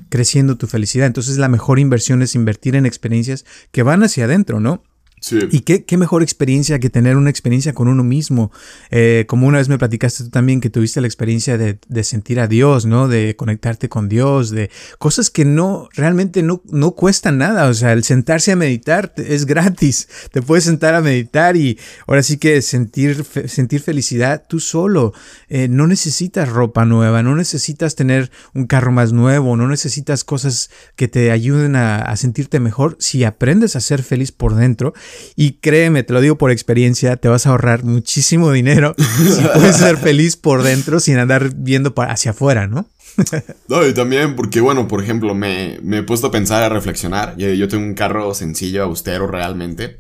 [0.09, 1.07] creciendo tu felicidad.
[1.07, 4.85] Entonces la mejor inversión es invertir en experiencias que van hacia adentro, ¿no?
[5.31, 8.51] Y qué, qué, mejor experiencia que tener una experiencia con uno mismo.
[8.91, 12.41] Eh, como una vez me platicaste tú también que tuviste la experiencia de, de, sentir
[12.41, 13.07] a Dios, ¿no?
[13.07, 17.69] De conectarte con Dios, de cosas que no, realmente no, no cuestan nada.
[17.69, 20.09] O sea, el sentarse a meditar es gratis.
[20.33, 25.13] Te puedes sentar a meditar y ahora sí que sentir, sentir felicidad tú solo.
[25.49, 30.71] Eh, no necesitas ropa nueva, no necesitas tener un carro más nuevo, no necesitas cosas
[30.97, 32.97] que te ayuden a, a sentirte mejor.
[32.99, 34.95] Si aprendes a ser feliz por dentro,
[35.37, 39.77] y créeme, te lo digo por experiencia, te vas a ahorrar muchísimo dinero si puedes
[39.77, 42.87] ser feliz por dentro sin andar viendo hacia afuera, ¿no?
[43.69, 47.37] no, y también porque, bueno, por ejemplo, me, me he puesto a pensar, a reflexionar.
[47.37, 49.99] Yo, tengo un carro sencillo, austero realmente.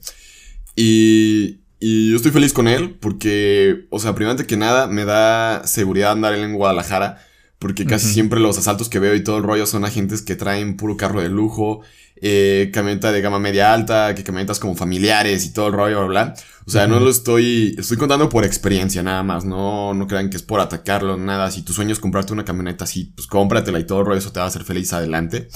[0.76, 5.66] Y, y yo estoy feliz con él porque, o sea, primero que nada, me da
[5.66, 7.18] seguridad andar en Guadalajara.
[7.62, 10.76] Porque casi siempre los asaltos que veo y todo el rollo son agentes que traen
[10.76, 11.82] puro carro de lujo
[12.24, 16.24] eh, camioneta de gama media alta, que camionetas como familiares y todo el rollo, bla,
[16.24, 16.34] bla.
[16.64, 20.36] O sea, no lo estoy, estoy contando por experiencia nada más, no, no crean que
[20.36, 21.50] es por atacarlo, nada.
[21.50, 24.30] Si tu sueño es comprarte una camioneta así, pues cómpratela y todo el rollo, eso
[24.30, 25.48] te va a hacer feliz adelante.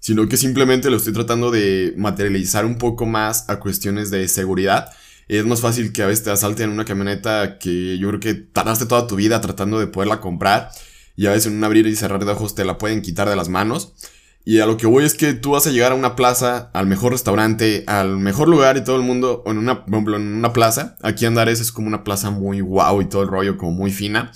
[0.00, 4.88] Sino que simplemente lo estoy tratando de materializar un poco más a cuestiones de seguridad.
[5.28, 8.86] Es más fácil que a veces te asalten una camioneta que yo creo que tardaste
[8.86, 10.70] toda tu vida tratando de poderla comprar.
[11.16, 13.36] Y a veces en un abrir y cerrar de ojos te la pueden quitar de
[13.36, 13.92] las manos.
[14.44, 16.86] Y a lo que voy es que tú vas a llegar a una plaza, al
[16.86, 20.96] mejor restaurante, al mejor lugar y todo el mundo, en una, en una plaza.
[21.02, 24.30] Aquí Andares es como una plaza muy guau y todo el rollo como muy fina.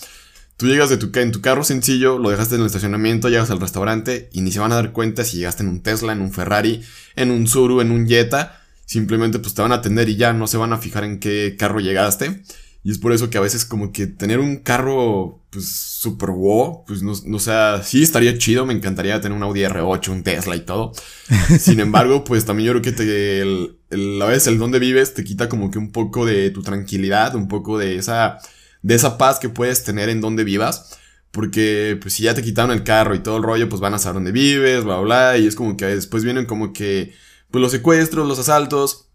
[0.56, 3.60] Tú llegas de tu, en tu carro sencillo, lo dejaste en el estacionamiento, llegas al
[3.60, 6.32] restaurante y ni se van a dar cuenta si llegaste en un Tesla, en un
[6.32, 6.82] Ferrari,
[7.14, 8.60] en un Zuru, en un Jetta.
[8.86, 11.54] Simplemente pues te van a atender y ya no se van a fijar en qué
[11.56, 12.42] carro llegaste.
[12.82, 16.84] Y es por eso que a veces como que tener un carro, pues, super wow,
[16.86, 20.56] pues no, no sea, sí estaría chido, me encantaría tener un Audi R8, un Tesla
[20.56, 20.92] y todo.
[21.58, 25.12] Sin embargo, pues también yo creo que te, el, el, a veces el donde vives
[25.12, 28.38] te quita como que un poco de tu tranquilidad, un poco de esa,
[28.82, 30.98] de esa paz que puedes tener en donde vivas.
[31.30, 33.98] Porque, pues, si ya te quitaron el carro y todo el rollo, pues van a
[33.98, 37.14] saber dónde vives, bla, bla, y es como que después vienen como que,
[37.50, 39.09] pues, los secuestros, los asaltos.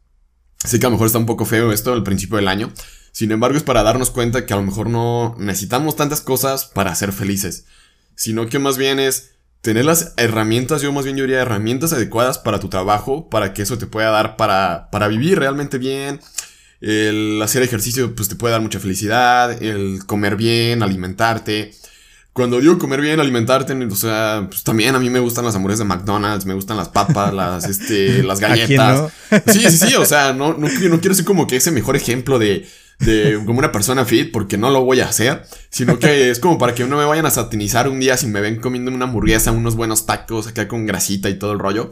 [0.63, 2.72] Así que a lo mejor está un poco feo esto al principio del año.
[3.12, 6.94] Sin embargo, es para darnos cuenta que a lo mejor no necesitamos tantas cosas para
[6.96, 7.65] ser felices,
[8.15, 12.60] sino que más bien es tener las herramientas, yo más bien diría herramientas adecuadas para
[12.60, 16.20] tu trabajo, para que eso te pueda dar para, para vivir realmente bien.
[16.82, 21.74] El hacer ejercicio pues te puede dar mucha felicidad, el comer bien, alimentarte.
[22.36, 25.88] Cuando digo comer bien, alimentarte, o sea, pues también a mí me gustan las hamburguesas
[25.88, 29.10] de McDonald's, me gustan las papas, las, este, las galletas.
[29.48, 32.38] Sí, sí, sí, o sea, no, no, no quiero ser como que ese mejor ejemplo
[32.38, 32.67] de,
[33.00, 36.58] de como una persona fit, porque no lo voy a hacer, sino que es como
[36.58, 39.54] para que no me vayan a satinizar un día si me ven comiendo una hamburguesa,
[39.54, 41.89] unos buenos tacos acá con grasita y todo el rollo.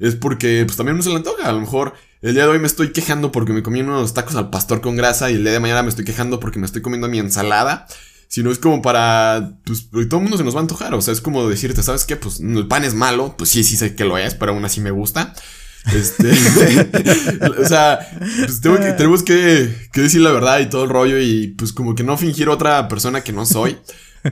[0.00, 2.58] Es porque pues también no se le antoja, a lo mejor el día de hoy
[2.58, 5.52] me estoy quejando porque me comí unos tacos al pastor con grasa y el día
[5.52, 7.86] de mañana me estoy quejando porque me estoy comiendo mi ensalada.
[8.32, 10.94] Si no es como para, pues, todo el mundo se nos va a antojar.
[10.94, 12.16] O sea, es como decirte, ¿sabes qué?
[12.16, 13.34] Pues el pan es malo.
[13.36, 15.34] Pues sí, sí sé que lo es, pero aún así me gusta.
[15.94, 16.30] Este,
[17.62, 17.98] o sea,
[18.46, 22.04] pues que, tenemos que, decir la verdad y todo el rollo y pues como que
[22.04, 23.76] no fingir otra persona que no soy.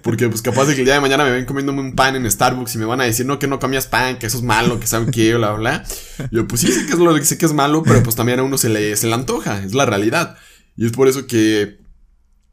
[0.03, 2.31] Porque pues capaz de que el día de mañana me ven comiéndome un pan en
[2.31, 4.81] Starbucks y me van a decir, no, que no comías pan, que eso es malo,
[4.81, 5.85] que saben qué, bla, bla.
[6.31, 8.57] Yo pues sí sé que es sé que es malo, pero pues también a uno
[8.57, 10.39] se le, se le antoja, es la realidad.
[10.75, 11.80] Y es por eso que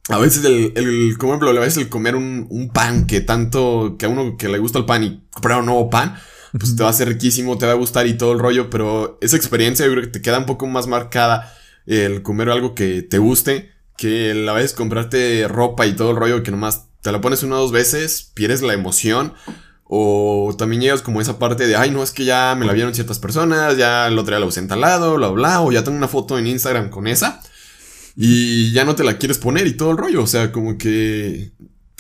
[0.09, 3.95] a veces el, el como ejemplo, a veces el comer un, un pan que tanto,
[3.97, 6.15] que a uno que le gusta el pan y comprar un nuevo pan,
[6.51, 9.17] pues te va a ser riquísimo, te va a gustar y todo el rollo, pero
[9.21, 11.53] esa experiencia yo creo que te queda un poco más marcada
[11.85, 16.43] el comer algo que te guste, que a vez comprarte ropa y todo el rollo
[16.43, 19.33] que nomás te la pones una o dos veces, pierdes la emoción.
[19.89, 22.93] O también llegas como esa parte de, ay, no, es que ya me la vieron
[22.93, 25.97] ciertas personas, ya el otro día la usé en talado, bla, bla, o ya tengo
[25.97, 27.41] una foto en Instagram con esa,
[28.19, 31.51] y ya no te la quieres poner y todo el rollo, o sea, como que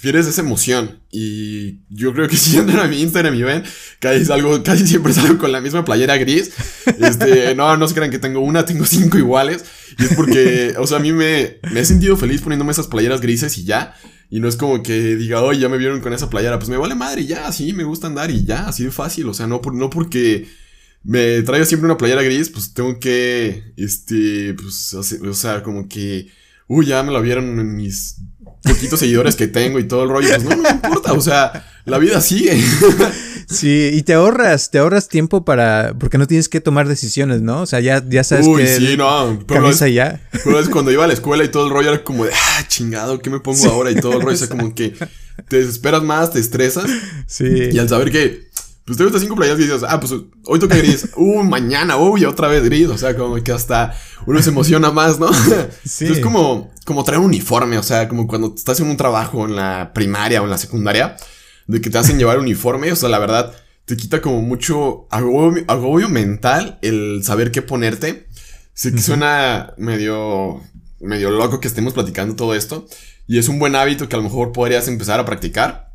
[0.01, 0.99] pierdes esa emoción.
[1.11, 3.63] Y yo creo que si entran a mi Instagram y ven,
[3.99, 6.51] casi salgo, casi siempre salgo con la misma playera gris.
[6.99, 9.63] Este, no, no se crean que tengo una, tengo cinco iguales.
[9.99, 13.21] Y es porque, o sea, a mí me, me he sentido feliz poniéndome esas playeras
[13.21, 13.95] grises y ya.
[14.31, 16.57] Y no es como que diga, oye, ya me vieron con esa playera.
[16.57, 19.29] Pues me vale madre y ya, sí, me gusta andar y ya, así de fácil.
[19.29, 20.47] O sea, no, por, no porque
[21.07, 26.27] me traigo siempre una playera gris, pues tengo que, este, pues, o sea, como que,
[26.67, 28.17] uy, ya me la vieron en mis
[28.61, 31.97] poquitos seguidores que tengo y todo el rollo, pues no, me importa, o sea, la
[31.97, 32.61] vida sigue.
[33.49, 37.61] Sí, y te ahorras, te ahorras tiempo para, porque no tienes que tomar decisiones, ¿no?
[37.61, 40.19] O sea, ya, ya sabes Uy, que sí, no, pero es, ya.
[40.43, 42.67] Pero es cuando iba a la escuela y todo el rollo era como de, ah,
[42.67, 43.89] chingado, ¿qué me pongo ahora?
[43.89, 44.93] Y todo el rollo, o sea, como que
[45.47, 46.89] te desesperas más, te estresas.
[47.25, 47.45] Sí.
[47.71, 48.46] Y al saber que,
[48.87, 50.13] pues tengo estas cinco playas y dices, ah, pues
[50.45, 53.93] hoy toca gris, uh, mañana, uy, otra vez gris, o sea, como que hasta
[54.25, 55.29] uno se emociona más, ¿no?
[55.83, 56.05] Sí.
[56.05, 59.57] es como, como traer un uniforme, o sea, como cuando estás en un trabajo en
[59.57, 61.17] la primaria o en la secundaria,
[61.67, 66.07] de que te hacen llevar uniforme, o sea, la verdad, te quita como mucho agobio,
[66.07, 68.29] mental el saber qué ponerte.
[68.73, 70.61] Sé que suena medio,
[71.01, 72.87] medio loco que estemos platicando todo esto,
[73.27, 75.93] y es un buen hábito que a lo mejor podrías empezar a practicar,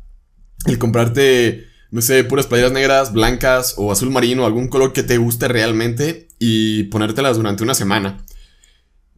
[0.67, 5.19] el comprarte no sé, puras playeras negras, blancas o azul marino, algún color que te
[5.19, 8.25] guste realmente y ponértelas durante una semana.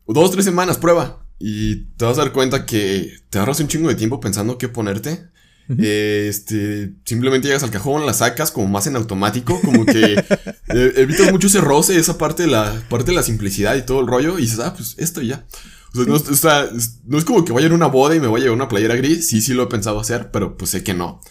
[0.05, 1.25] Dos, tres semanas, prueba.
[1.39, 4.67] Y te vas a dar cuenta que te ahorras un chingo de tiempo pensando qué
[4.67, 5.29] ponerte.
[5.77, 10.15] este, simplemente llegas al cajón, la sacas como más en automático, como que
[10.67, 14.01] eh, evitas mucho ese roce, esa parte de la parte de la simplicidad y todo
[14.01, 15.45] el rollo y dices, ah, pues esto ya.
[15.93, 18.43] O sea, no, no es como que vaya a una boda y me voy a
[18.43, 21.21] llevar una playera gris, sí, sí lo he pensado hacer, pero pues sé que no.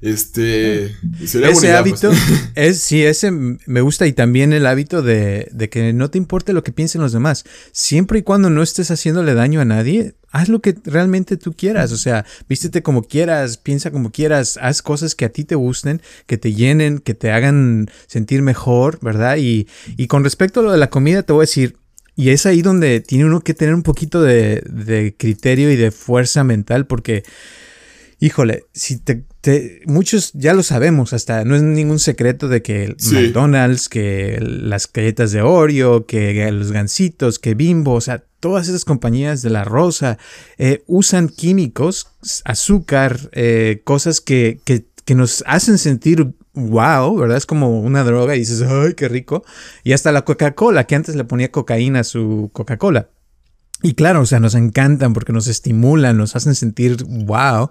[0.00, 0.96] Este.
[1.26, 2.10] Sería ese hábito
[2.54, 6.54] es, sí, ese me gusta y también el hábito de, de, que no te importe
[6.54, 7.44] lo que piensen los demás.
[7.72, 11.92] Siempre y cuando no estés haciéndole daño a nadie, haz lo que realmente tú quieras.
[11.92, 16.00] O sea, vístete como quieras, piensa como quieras, haz cosas que a ti te gusten,
[16.26, 19.36] que te llenen, que te hagan sentir mejor, ¿verdad?
[19.36, 21.76] Y, y con respecto a lo de la comida, te voy a decir,
[22.16, 25.90] y es ahí donde tiene uno que tener un poquito de, de criterio y de
[25.90, 27.22] fuerza mental, porque
[28.20, 29.24] híjole, si te,
[29.86, 35.32] muchos ya lo sabemos, hasta no es ningún secreto de que McDonald's, que las galletas
[35.32, 40.18] de Oreo, que los gansitos, que Bimbo, o sea, todas esas compañías de la rosa
[40.58, 42.08] eh, usan químicos,
[42.44, 47.38] azúcar, eh, cosas que, que, que nos hacen sentir wow, ¿verdad?
[47.38, 49.44] Es como una droga y dices, ay, qué rico.
[49.82, 53.08] Y hasta la Coca-Cola, que antes le ponía cocaína a su Coca-Cola.
[53.82, 57.70] Y claro, o sea, nos encantan porque nos estimulan, nos hacen sentir wow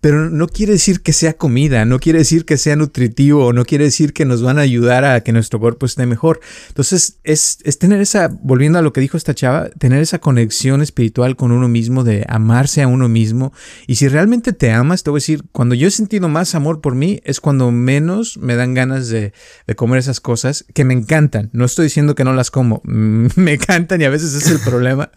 [0.00, 3.84] pero no quiere decir que sea comida, no quiere decir que sea nutritivo, no quiere
[3.84, 6.40] decir que nos van a ayudar a que nuestro cuerpo esté mejor.
[6.68, 10.80] Entonces, es, es, tener esa, volviendo a lo que dijo esta chava, tener esa conexión
[10.80, 13.52] espiritual con uno mismo, de amarse a uno mismo.
[13.86, 16.80] Y si realmente te amas, te voy a decir, cuando yo he sentido más amor
[16.80, 19.34] por mí, es cuando menos me dan ganas de,
[19.66, 21.50] de comer esas cosas que me encantan.
[21.52, 25.10] No estoy diciendo que no las como, me encantan y a veces es el problema,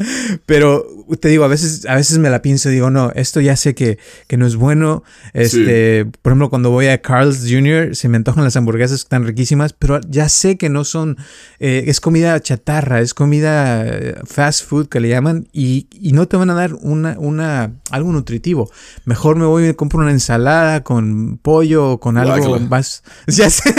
[0.45, 0.85] pero
[1.21, 3.75] te digo, a veces, a veces me la pienso y digo, no, esto ya sé
[3.75, 5.03] que, que no es bueno bueno.
[5.33, 9.25] Este, por ejemplo, cuando voy a Carl's Jr., se me antojan las hamburguesas que están
[9.25, 11.17] riquísimas, pero ya sé que no son,
[11.59, 16.27] eh, es comida chatarra, es comida eh, fast food que le llaman y, y, no
[16.27, 18.69] te van a dar una, una, algo nutritivo.
[19.05, 23.03] Mejor me voy y me compro una ensalada con pollo o con algo más.
[23.27, 23.73] Ya sé.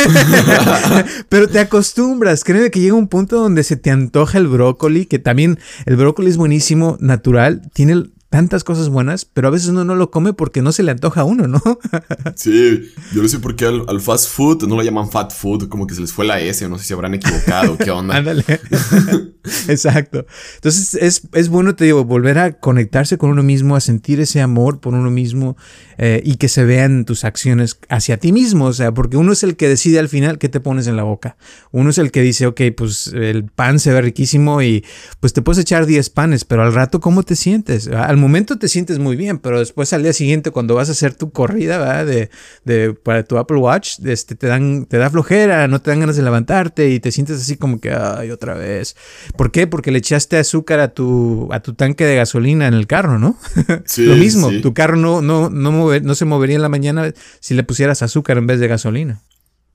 [1.28, 5.18] pero te acostumbras, créeme que llega un punto donde se te antoja el brócoli, que
[5.18, 8.04] también el brócoli es buenísimo, natural, tiene
[8.34, 11.20] tantas cosas buenas, pero a veces uno no lo come porque no se le antoja
[11.20, 11.62] a uno, ¿no?
[12.34, 15.86] sí, yo no sé por qué al, fast food no lo llaman fat food, como
[15.86, 18.16] que se les fue la S, no sé si habrán equivocado, qué onda.
[18.16, 18.44] Ándale.
[19.68, 20.26] Exacto.
[20.56, 24.40] Entonces es, es, bueno, te digo, volver a conectarse con uno mismo, a sentir ese
[24.40, 25.56] amor por uno mismo
[25.98, 29.42] eh, y que se vean tus acciones hacia ti mismo, o sea, porque uno es
[29.42, 31.36] el que decide al final qué te pones en la boca.
[31.70, 34.84] Uno es el que dice, ok, pues el pan se ve riquísimo y
[35.20, 37.88] pues te puedes echar 10 panes, pero al rato, ¿cómo te sientes?
[37.88, 41.14] Al momento te sientes muy bien, pero después al día siguiente cuando vas a hacer
[41.14, 42.04] tu corrida.
[42.04, 42.30] De,
[42.64, 46.16] de, para tu Apple Watch, este, te, dan, te da flojera, no te dan ganas
[46.16, 48.96] de levantarte y te sientes así como que, ay, otra vez.
[49.36, 49.66] ¿Por qué?
[49.66, 53.36] Porque le echaste azúcar a tu, a tu tanque de gasolina en el carro, ¿no?
[53.84, 57.54] Sí, Lo mismo, tu carro no, no, no, no se movería en la mañana si
[57.54, 59.22] le pusieras azúcar en vez de gasolina.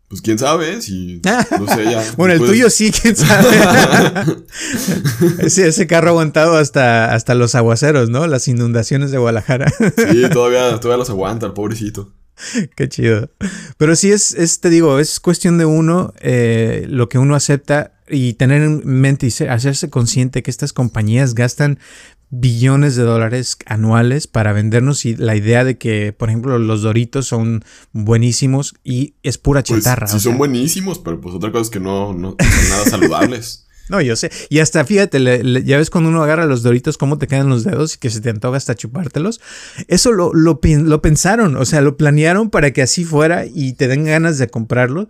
[0.08, 2.04] Pues quién sabe, si no sé ya.
[2.17, 3.48] bueno, el tuyo sí, quién sabe.
[5.50, 8.26] sí, ese carro aguantado hasta, hasta los aguaceros, ¿no?
[8.26, 9.69] Las inundaciones de Guadalajara.
[9.69, 12.12] sí, todavía, todavía los aguanta, el pobrecito.
[12.75, 13.30] Qué chido.
[13.78, 17.93] Pero sí es, es, te digo, es cuestión de uno, eh, lo que uno acepta
[18.10, 21.80] y tener en mente y hacerse consciente que estas compañías gastan
[22.32, 27.28] billones de dólares anuales para vendernos y la idea de que, por ejemplo, los Doritos
[27.28, 30.08] son buenísimos y es pura pues, chatarra.
[30.08, 33.65] sí, son buenísimos, pero pues otra cosa es que no, no son nada saludables.
[33.89, 34.32] No, yo sé.
[34.49, 35.19] Y hasta fíjate,
[35.65, 38.21] ya ves cuando uno agarra los doritos, cómo te quedan los dedos y que se
[38.21, 39.41] te antoja hasta chupártelos.
[39.88, 43.88] Eso lo, lo, lo, pensaron, o sea, lo planearon para que así fuera y te
[43.88, 45.10] den ganas de comprarlo.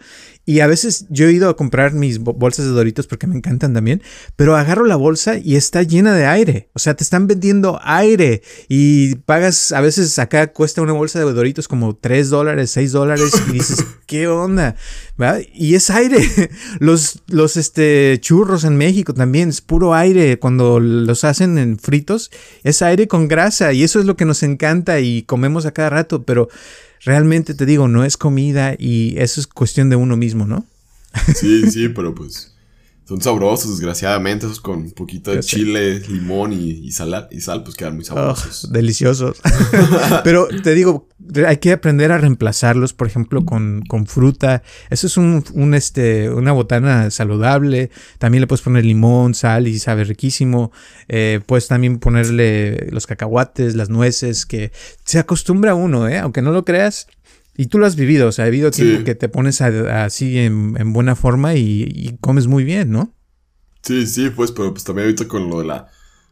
[0.49, 3.71] Y a veces yo he ido a comprar mis bolsas de Doritos porque me encantan
[3.71, 4.01] también,
[4.35, 6.71] pero agarro la bolsa y está llena de aire.
[6.73, 11.31] O sea, te están vendiendo aire y pagas, a veces acá cuesta una bolsa de
[11.31, 14.75] Doritos como 3 dólares, 6 dólares y dices, ¿qué onda?
[15.53, 16.17] Y es aire.
[16.79, 22.31] Los, los este, churros en México también es puro aire cuando los hacen en fritos.
[22.63, 25.91] Es aire con grasa y eso es lo que nos encanta y comemos a cada
[25.91, 26.49] rato, pero
[27.03, 30.65] realmente te digo, no es comida y eso es cuestión de uno mismo, ¿no?
[31.35, 32.53] Sí, sí, pero pues
[33.09, 37.75] son sabrosos, desgraciadamente, esos con un poquito de chile, limón y, sal, y sal, pues
[37.75, 38.71] quedan muy sabrosos.
[38.71, 39.37] deliciosos.
[40.23, 41.08] Pero te digo,
[41.47, 44.63] hay que aprender a reemplazarlos, por ejemplo, con, fruta.
[44.89, 47.91] Eso es un, este, una botana saludable.
[48.17, 50.71] También le puedes poner limón, sal y sabe riquísimo.
[51.07, 54.71] Eh, puedes también ponerle los cacahuates, las nueces, que
[55.03, 56.19] se acostumbra uno, ¿eh?
[56.19, 57.07] aunque no lo creas.
[57.55, 60.93] Y tú lo has vivido, o sea, ha habido tiempo que te pones así en,
[60.93, 63.13] buena forma y, comes muy bien, ¿no?
[63.81, 65.89] Sí, sí, pues, pero pues también ahorita con lo de la,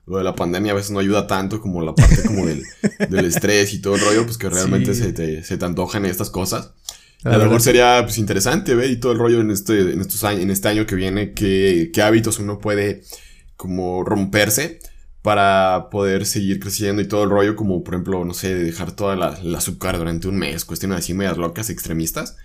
[0.07, 2.63] lo de la pandemia a veces no ayuda tanto como la parte como del,
[3.09, 6.29] del estrés y todo el rollo, pues que realmente se, te, se te antojan estas
[6.29, 6.71] cosas.
[7.23, 10.23] a lo mejor sería pues interesante ver y todo el rollo en este, en estos
[10.23, 13.03] años, en este año que viene, qué, qué hábitos uno puede
[13.57, 14.79] como romperse
[15.27, 19.17] para poder seguir creciendo y todo el rollo, como por ejemplo, no sé, dejar toda
[19.17, 22.37] la, azúcar durante un mes, cuestiones así medias locas, extremistas,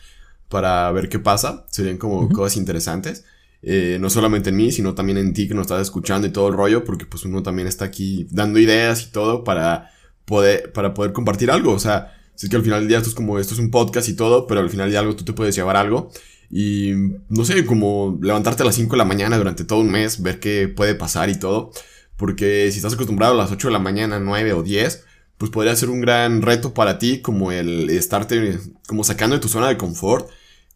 [0.49, 1.65] para ver qué pasa.
[1.71, 3.25] Serían como cosas interesantes.
[3.65, 6.49] Eh, no solamente en mí, sino también en ti que nos estás escuchando y todo
[6.49, 9.91] el rollo, porque pues uno también está aquí dando ideas y todo para
[10.25, 11.73] poder, para poder compartir algo.
[11.73, 13.71] O sea, si es que al final del día esto es como, esto es un
[13.71, 16.11] podcast y todo, pero al final de algo tú te puedes llevar algo.
[16.51, 16.93] Y
[17.29, 20.41] no sé, como levantarte a las 5 de la mañana durante todo un mes, ver
[20.41, 21.71] qué puede pasar y todo.
[22.17, 25.05] Porque si estás acostumbrado a las 8 de la mañana, 9 o 10,
[25.39, 29.49] pues podría ser un gran reto para ti como el estarte como sacando de tu
[29.49, 30.29] zona de confort,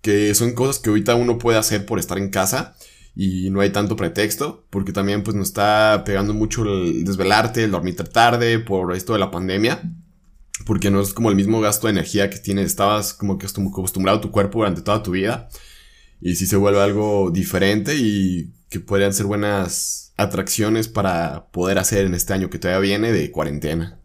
[0.06, 2.76] que son cosas que ahorita uno puede hacer por estar en casa
[3.16, 7.72] y no hay tanto pretexto, porque también pues nos está pegando mucho el desvelarte, el
[7.72, 9.82] dormir tarde por esto de la pandemia,
[10.64, 14.18] porque no es como el mismo gasto de energía que tienes, estabas como que acostumbrado
[14.18, 15.48] a tu cuerpo durante toda tu vida,
[16.20, 22.06] y si se vuelve algo diferente y que podrían ser buenas atracciones para poder hacer
[22.06, 23.98] en este año que todavía viene de cuarentena.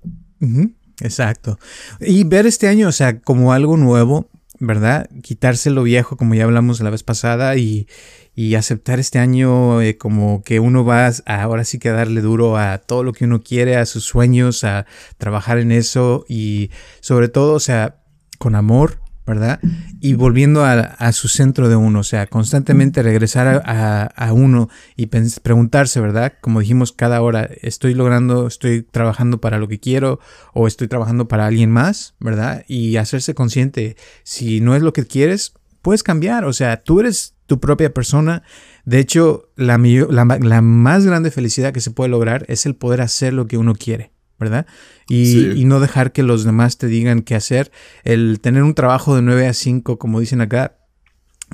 [1.00, 1.60] exacto.
[2.00, 4.31] Y ver este año, o sea, como algo nuevo,
[4.62, 5.10] ¿verdad?
[5.24, 7.88] Quitarse lo viejo, como ya hablamos la vez pasada, y,
[8.36, 12.58] y aceptar este año eh, como que uno va a ahora sí que darle duro
[12.58, 14.86] a todo lo que uno quiere, a sus sueños, a
[15.18, 16.70] trabajar en eso y
[17.02, 17.98] sobre todo, o sea,
[18.38, 19.01] con amor,
[19.32, 19.62] ¿verdad?
[20.02, 24.68] Y volviendo a, su centro de uno, o sea, constantemente regresar a, uno
[24.98, 26.34] y preguntarse, ¿verdad?
[26.42, 30.20] Como dijimos cada hora, ¿estoy logrando, estoy trabajando para lo que quiero
[30.54, 32.66] o estoy trabajando para alguien más, ¿verdad?
[32.68, 37.36] Y hacerse consciente, si no es lo que quieres, puedes cambiar, o sea, tú eres
[37.48, 38.44] tu propia persona.
[38.84, 43.32] De hecho, la, la más grande felicidad que se puede lograr es el poder hacer
[43.32, 44.11] lo que uno quiere.
[44.42, 44.66] ¿Verdad?
[45.08, 47.72] Y, no dejar que los demás te digan qué hacer.
[48.04, 50.76] El tener un trabajo de 9 a 5, como dicen acá,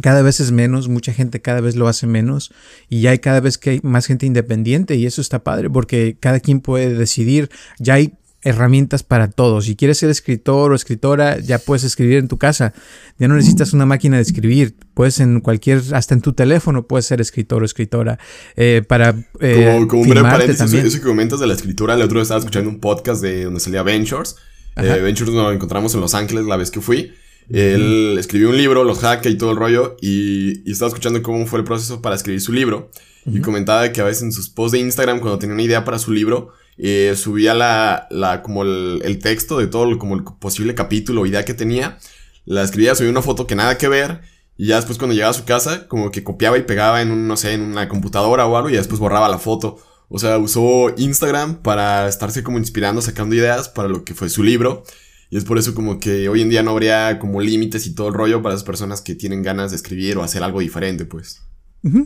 [0.02, 2.54] cada vez es menos, mucha gente cada vez lo hace menos
[2.88, 6.18] y ya hay cada vez que hay más gente independiente y eso está padre porque
[6.20, 8.14] cada quien puede decidir, ya hay
[8.48, 9.66] herramientas para todos.
[9.66, 12.74] Si quieres ser escritor o escritora, ya puedes escribir en tu casa.
[13.20, 14.76] Ya no necesitas una máquina de escribir.
[14.94, 18.18] Puedes en cualquier, hasta en tu teléfono puedes ser escritor o escritora.
[18.56, 22.02] Eh, para eh, como, como un breve paréntesis, eso, que comentas de la escritura, el
[22.02, 24.36] otro día estaba escuchando un podcast de donde salía Ventures.
[24.78, 27.14] Eh, Ventures nos encontramos en Los Ángeles la vez que fui.
[27.50, 31.60] Él escribió un libro, los hackeó y todo el rollo, y, estaba escuchando cómo fue
[31.60, 32.92] el proceso para escribir su libro.
[33.26, 36.00] Y comentaba que a veces en sus posts de Instagram, cuando tenía una idea para
[36.00, 41.22] su libro, eh, subía la, la, como el, texto de todo, como el posible capítulo
[41.22, 41.98] o idea que tenía,
[42.46, 44.22] la escribía, subía una foto que nada que ver,
[44.58, 47.28] y ya después cuando llegaba a su casa, como que copiaba y pegaba en un,
[47.28, 49.78] no sé, en una computadora o algo, y después borraba la foto.
[50.10, 54.44] O sea, usó Instagram para estarse como inspirando, sacando ideas para lo que fue su
[54.44, 54.84] libro.
[55.30, 58.08] Y es por eso como que hoy en día no habría como límites y todo
[58.08, 61.42] el rollo para esas personas que tienen ganas de escribir o hacer algo diferente, pues.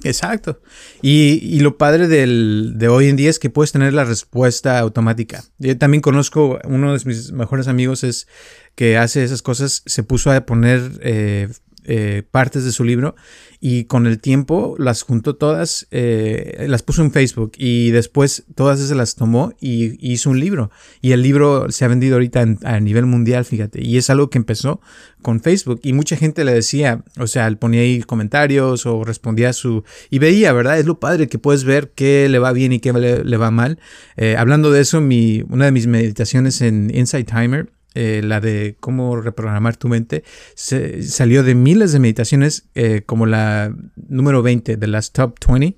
[0.04, 0.62] Exacto.
[1.02, 5.44] Y, lo padre de hoy en día es que puedes tener la respuesta automática.
[5.60, 8.28] Yo también conozco, uno de mis mejores amigos es
[8.76, 11.50] que hace esas cosas, se puso a poner eh,
[11.86, 13.16] eh, partes de su libro
[13.64, 18.80] y con el tiempo las juntó todas, eh, las puso en Facebook y después todas
[18.80, 20.72] esas las tomó y, hizo un libro.
[21.00, 23.86] Y el libro se ha vendido ahorita a nivel mundial, fíjate.
[23.86, 24.82] Y es algo que empezó
[25.22, 29.54] con Facebook y mucha gente le decía, o sea, ponía ahí comentarios o respondía a
[29.54, 29.84] su...
[30.10, 30.80] Y veía, ¿verdad?
[30.80, 33.78] Es lo padre que puedes ver qué le va bien y qué le, va mal.
[34.18, 38.78] Eh, hablando de eso, mi, una de mis meditaciones en Insight Timer eh, la de
[38.80, 40.24] cómo reprogramar tu mente,
[40.56, 43.76] se, salió de miles de meditaciones eh, como la
[44.08, 45.78] número 20 de las top 20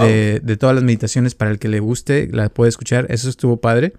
[0.00, 3.60] de, de, todas las meditaciones para el que le guste, la puede escuchar, eso estuvo
[3.60, 3.94] padre.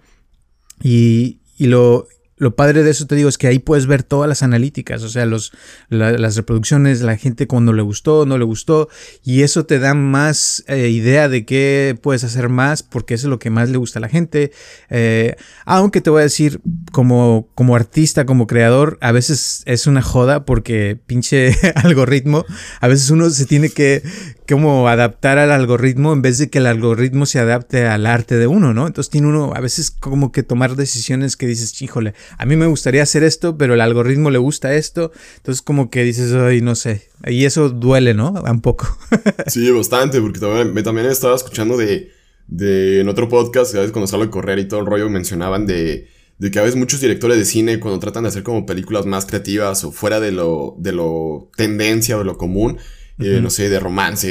[0.82, 2.08] Y, y lo,
[2.40, 5.10] lo padre de eso te digo es que ahí puedes ver todas las analíticas, o
[5.10, 5.52] sea, los,
[5.90, 8.88] las reproducciones, la gente cuando le gustó, no le gustó,
[9.22, 13.30] y eso te da más eh, idea de qué puedes hacer más, porque eso es
[13.30, 14.52] lo que más le gusta a la gente.
[14.88, 15.36] Eh,
[15.66, 16.62] aunque te voy a decir,
[16.92, 22.46] como, como artista, como creador, a veces es una joda porque pinche algoritmo,
[22.80, 24.02] a veces uno se tiene que
[24.48, 28.46] como adaptar al algoritmo en vez de que el algoritmo se adapte al arte de
[28.46, 28.86] uno, ¿no?
[28.86, 32.66] Entonces tiene uno a veces como que tomar decisiones que dices, híjole, a mí me
[32.66, 35.12] gustaría hacer esto, pero el algoritmo le gusta esto.
[35.36, 37.08] Entonces como que dices, ay, no sé.
[37.26, 38.32] Y eso duele, ¿no?
[38.32, 38.98] Un poco.
[39.46, 42.10] sí, bastante, porque también, también estaba escuchando de,
[42.46, 45.66] de, en otro podcast, a veces cuando salgo a correr y todo el rollo, mencionaban
[45.66, 46.08] de,
[46.38, 49.26] de que a veces muchos directores de cine, cuando tratan de hacer como películas más
[49.26, 52.78] creativas o fuera de lo, de lo tendencia o de lo común,
[53.18, 54.26] eh, no sé, de romance,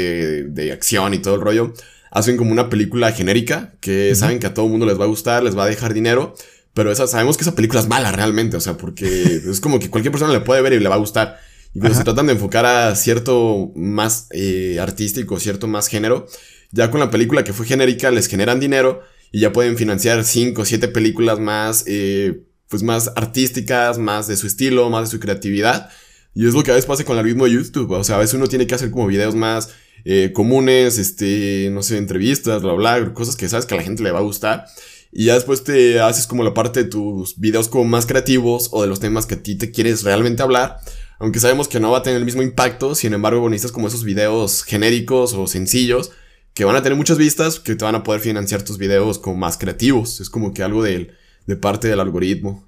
[0.45, 1.73] de, acción y todo el rollo,
[2.09, 5.07] hacen como una película genérica que saben que a todo el mundo les va a
[5.07, 6.33] gustar, les va a dejar dinero
[6.79, 9.05] pero esa, sabemos que esa película es mala realmente, o sea, porque
[9.51, 11.37] es como que cualquier persona le puede ver y le va a gustar.
[11.73, 16.25] Y cuando se tratan de enfocar a cierto más eh, artístico, cierto más género,
[16.71, 20.61] ya con la película que fue genérica les generan dinero y ya pueden financiar cinco
[20.61, 25.19] o siete películas más, eh, pues más artísticas, más de su estilo, más de su
[25.19, 25.89] creatividad.
[26.33, 27.91] Y es lo que a veces pasa con el algoritmo de YouTube.
[27.91, 29.67] O sea, a veces uno tiene que hacer como videos más
[30.05, 34.01] eh, comunes, este, no sé, entrevistas, bla, bla, cosas que sabes que a la gente
[34.01, 34.65] le va a gustar.
[35.11, 38.81] Y ya después te haces como la parte de tus videos como más creativos o
[38.81, 40.77] de los temas que a ti te quieres realmente hablar.
[41.19, 44.03] Aunque sabemos que no va a tener el mismo impacto, sin embargo, necesitas como esos
[44.03, 46.11] videos genéricos o sencillos
[46.53, 49.37] que van a tener muchas vistas, que te van a poder financiar tus videos como
[49.37, 50.19] más creativos.
[50.19, 51.11] Es como que algo de,
[51.45, 52.67] de parte del algoritmo.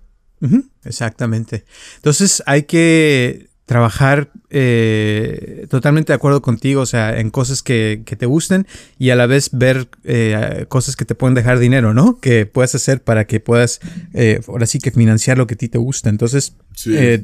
[0.83, 1.65] exactamente.
[1.97, 8.25] Entonces hay que trabajar eh, totalmente de acuerdo contigo, o sea, en cosas que, te
[8.25, 8.67] gusten
[8.99, 12.19] y a la vez ver eh, cosas que te pueden dejar dinero, ¿no?
[12.19, 13.79] Que puedas hacer para que puedas,
[14.13, 16.09] eh, ahora sí que financiar lo que a ti te gusta.
[16.09, 16.57] Entonces,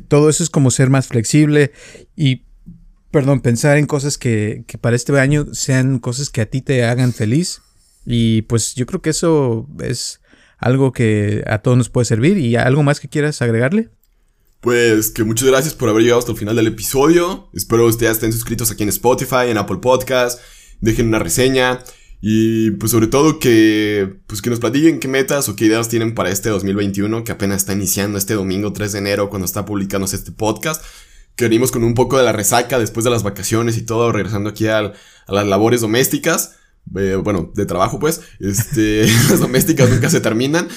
[0.07, 1.73] todo eso es como ser más flexible
[2.15, 2.43] y,
[3.11, 6.85] perdón, pensar en cosas que, que para este año sean cosas que a ti te
[6.85, 7.61] hagan feliz.
[8.05, 10.21] Y pues yo creo que eso es
[10.59, 12.37] algo que a todos nos puede servir.
[12.37, 13.89] ¿Y algo más que quieras agregarle?
[14.61, 17.49] Pues que muchas gracias por haber llegado hasta el final del episodio.
[17.53, 20.39] Espero ustedes estén suscritos aquí en Spotify, en Apple Podcast.
[20.81, 21.83] Dejen una reseña.
[22.21, 26.15] Y pues sobre todo que, pues que nos platiquen qué metas o qué ideas tienen
[26.15, 30.15] para este 2021 que apenas está iniciando este domingo 3 de enero cuando está publicándose
[30.15, 30.83] este podcast.
[31.35, 34.49] que venimos con un poco de la resaca después de las vacaciones y todo, regresando
[34.49, 34.93] aquí a
[35.27, 36.55] las labores domésticas.
[36.95, 40.67] Eh, bueno, de trabajo pues, este, las domésticas nunca se terminan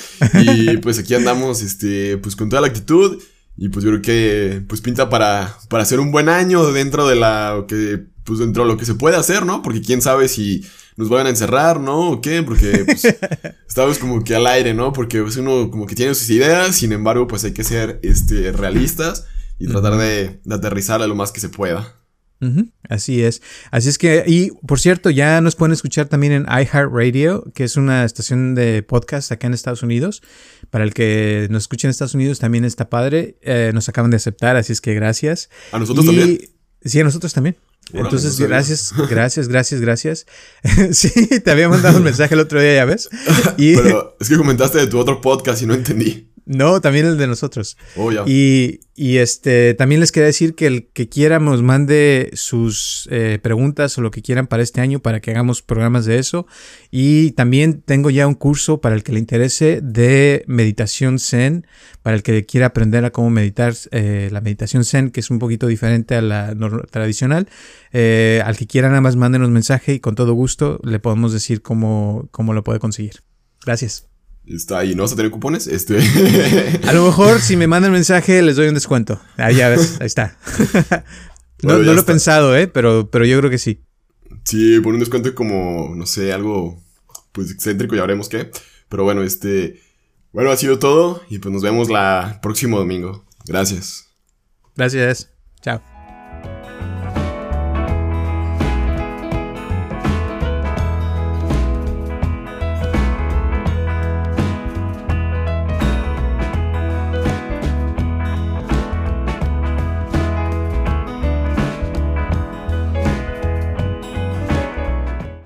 [0.42, 3.22] y pues aquí andamos, este, pues con toda la actitud
[3.56, 7.16] y pues yo creo que pues pinta para, para hacer un buen año dentro de
[7.16, 9.62] la, que, pues dentro de lo que se puede hacer, ¿no?
[9.62, 10.64] Porque quién sabe si
[10.96, 12.10] nos vayan a encerrar, ¿no?
[12.10, 12.42] ¿O qué?
[12.42, 13.04] Porque pues,
[13.68, 14.92] estamos como que al aire, ¿no?
[14.92, 18.52] Porque pues, uno como que tiene sus ideas, sin embargo pues hay que ser, este,
[18.52, 19.26] realistas
[19.58, 21.99] y tratar de, de aterrizar a lo más que se pueda.
[22.88, 23.42] Así es.
[23.70, 27.76] Así es que, y por cierto, ya nos pueden escuchar también en iHeartRadio, que es
[27.76, 30.22] una estación de podcast acá en Estados Unidos.
[30.70, 33.36] Para el que nos escuche en Estados Unidos también está padre.
[33.42, 35.50] Eh, nos acaban de aceptar, así es que gracias.
[35.72, 36.40] ¿A nosotros también?
[36.82, 37.56] Sí, a nosotros también.
[37.92, 40.26] Entonces, gracias, gracias, gracias, gracias.
[40.92, 43.08] sí, te había mandado un mensaje el otro día, ya ves.
[43.56, 46.29] Pero es que comentaste de tu otro podcast y no entendí.
[46.52, 47.76] No, también el de nosotros.
[47.94, 48.24] Oh, ya.
[48.26, 53.38] Y, y, este, también les quería decir que el que quiera nos mande sus eh,
[53.40, 56.48] preguntas o lo que quieran para este año para que hagamos programas de eso.
[56.90, 61.68] Y también tengo ya un curso para el que le interese de meditación zen,
[62.02, 65.38] para el que quiera aprender a cómo meditar eh, la meditación zen, que es un
[65.38, 66.56] poquito diferente a la
[66.90, 67.48] tradicional.
[67.92, 71.62] Eh, al que quiera nada más mándenos mensaje y con todo gusto le podemos decir
[71.62, 73.22] cómo, cómo lo puede conseguir.
[73.64, 74.09] Gracias.
[74.50, 75.68] Está ahí, ¿no vas a tener cupones?
[75.68, 75.98] Este.
[76.86, 79.20] A lo mejor si me mandan mensaje les doy un descuento.
[79.36, 80.36] Ahí ya ves, ahí está.
[81.62, 82.66] no, lo he pensado, ¿eh?
[82.66, 83.84] Pero, pero yo creo que sí.
[84.44, 86.82] Sí, por un descuento como, no sé, algo
[87.30, 88.50] pues excéntrico, ya veremos qué.
[88.88, 89.80] Pero bueno, este.
[90.32, 93.24] Bueno, ha sido todo y pues nos vemos la próximo domingo.
[93.46, 94.08] Gracias.
[94.76, 95.30] Gracias.
[95.62, 95.80] Chao.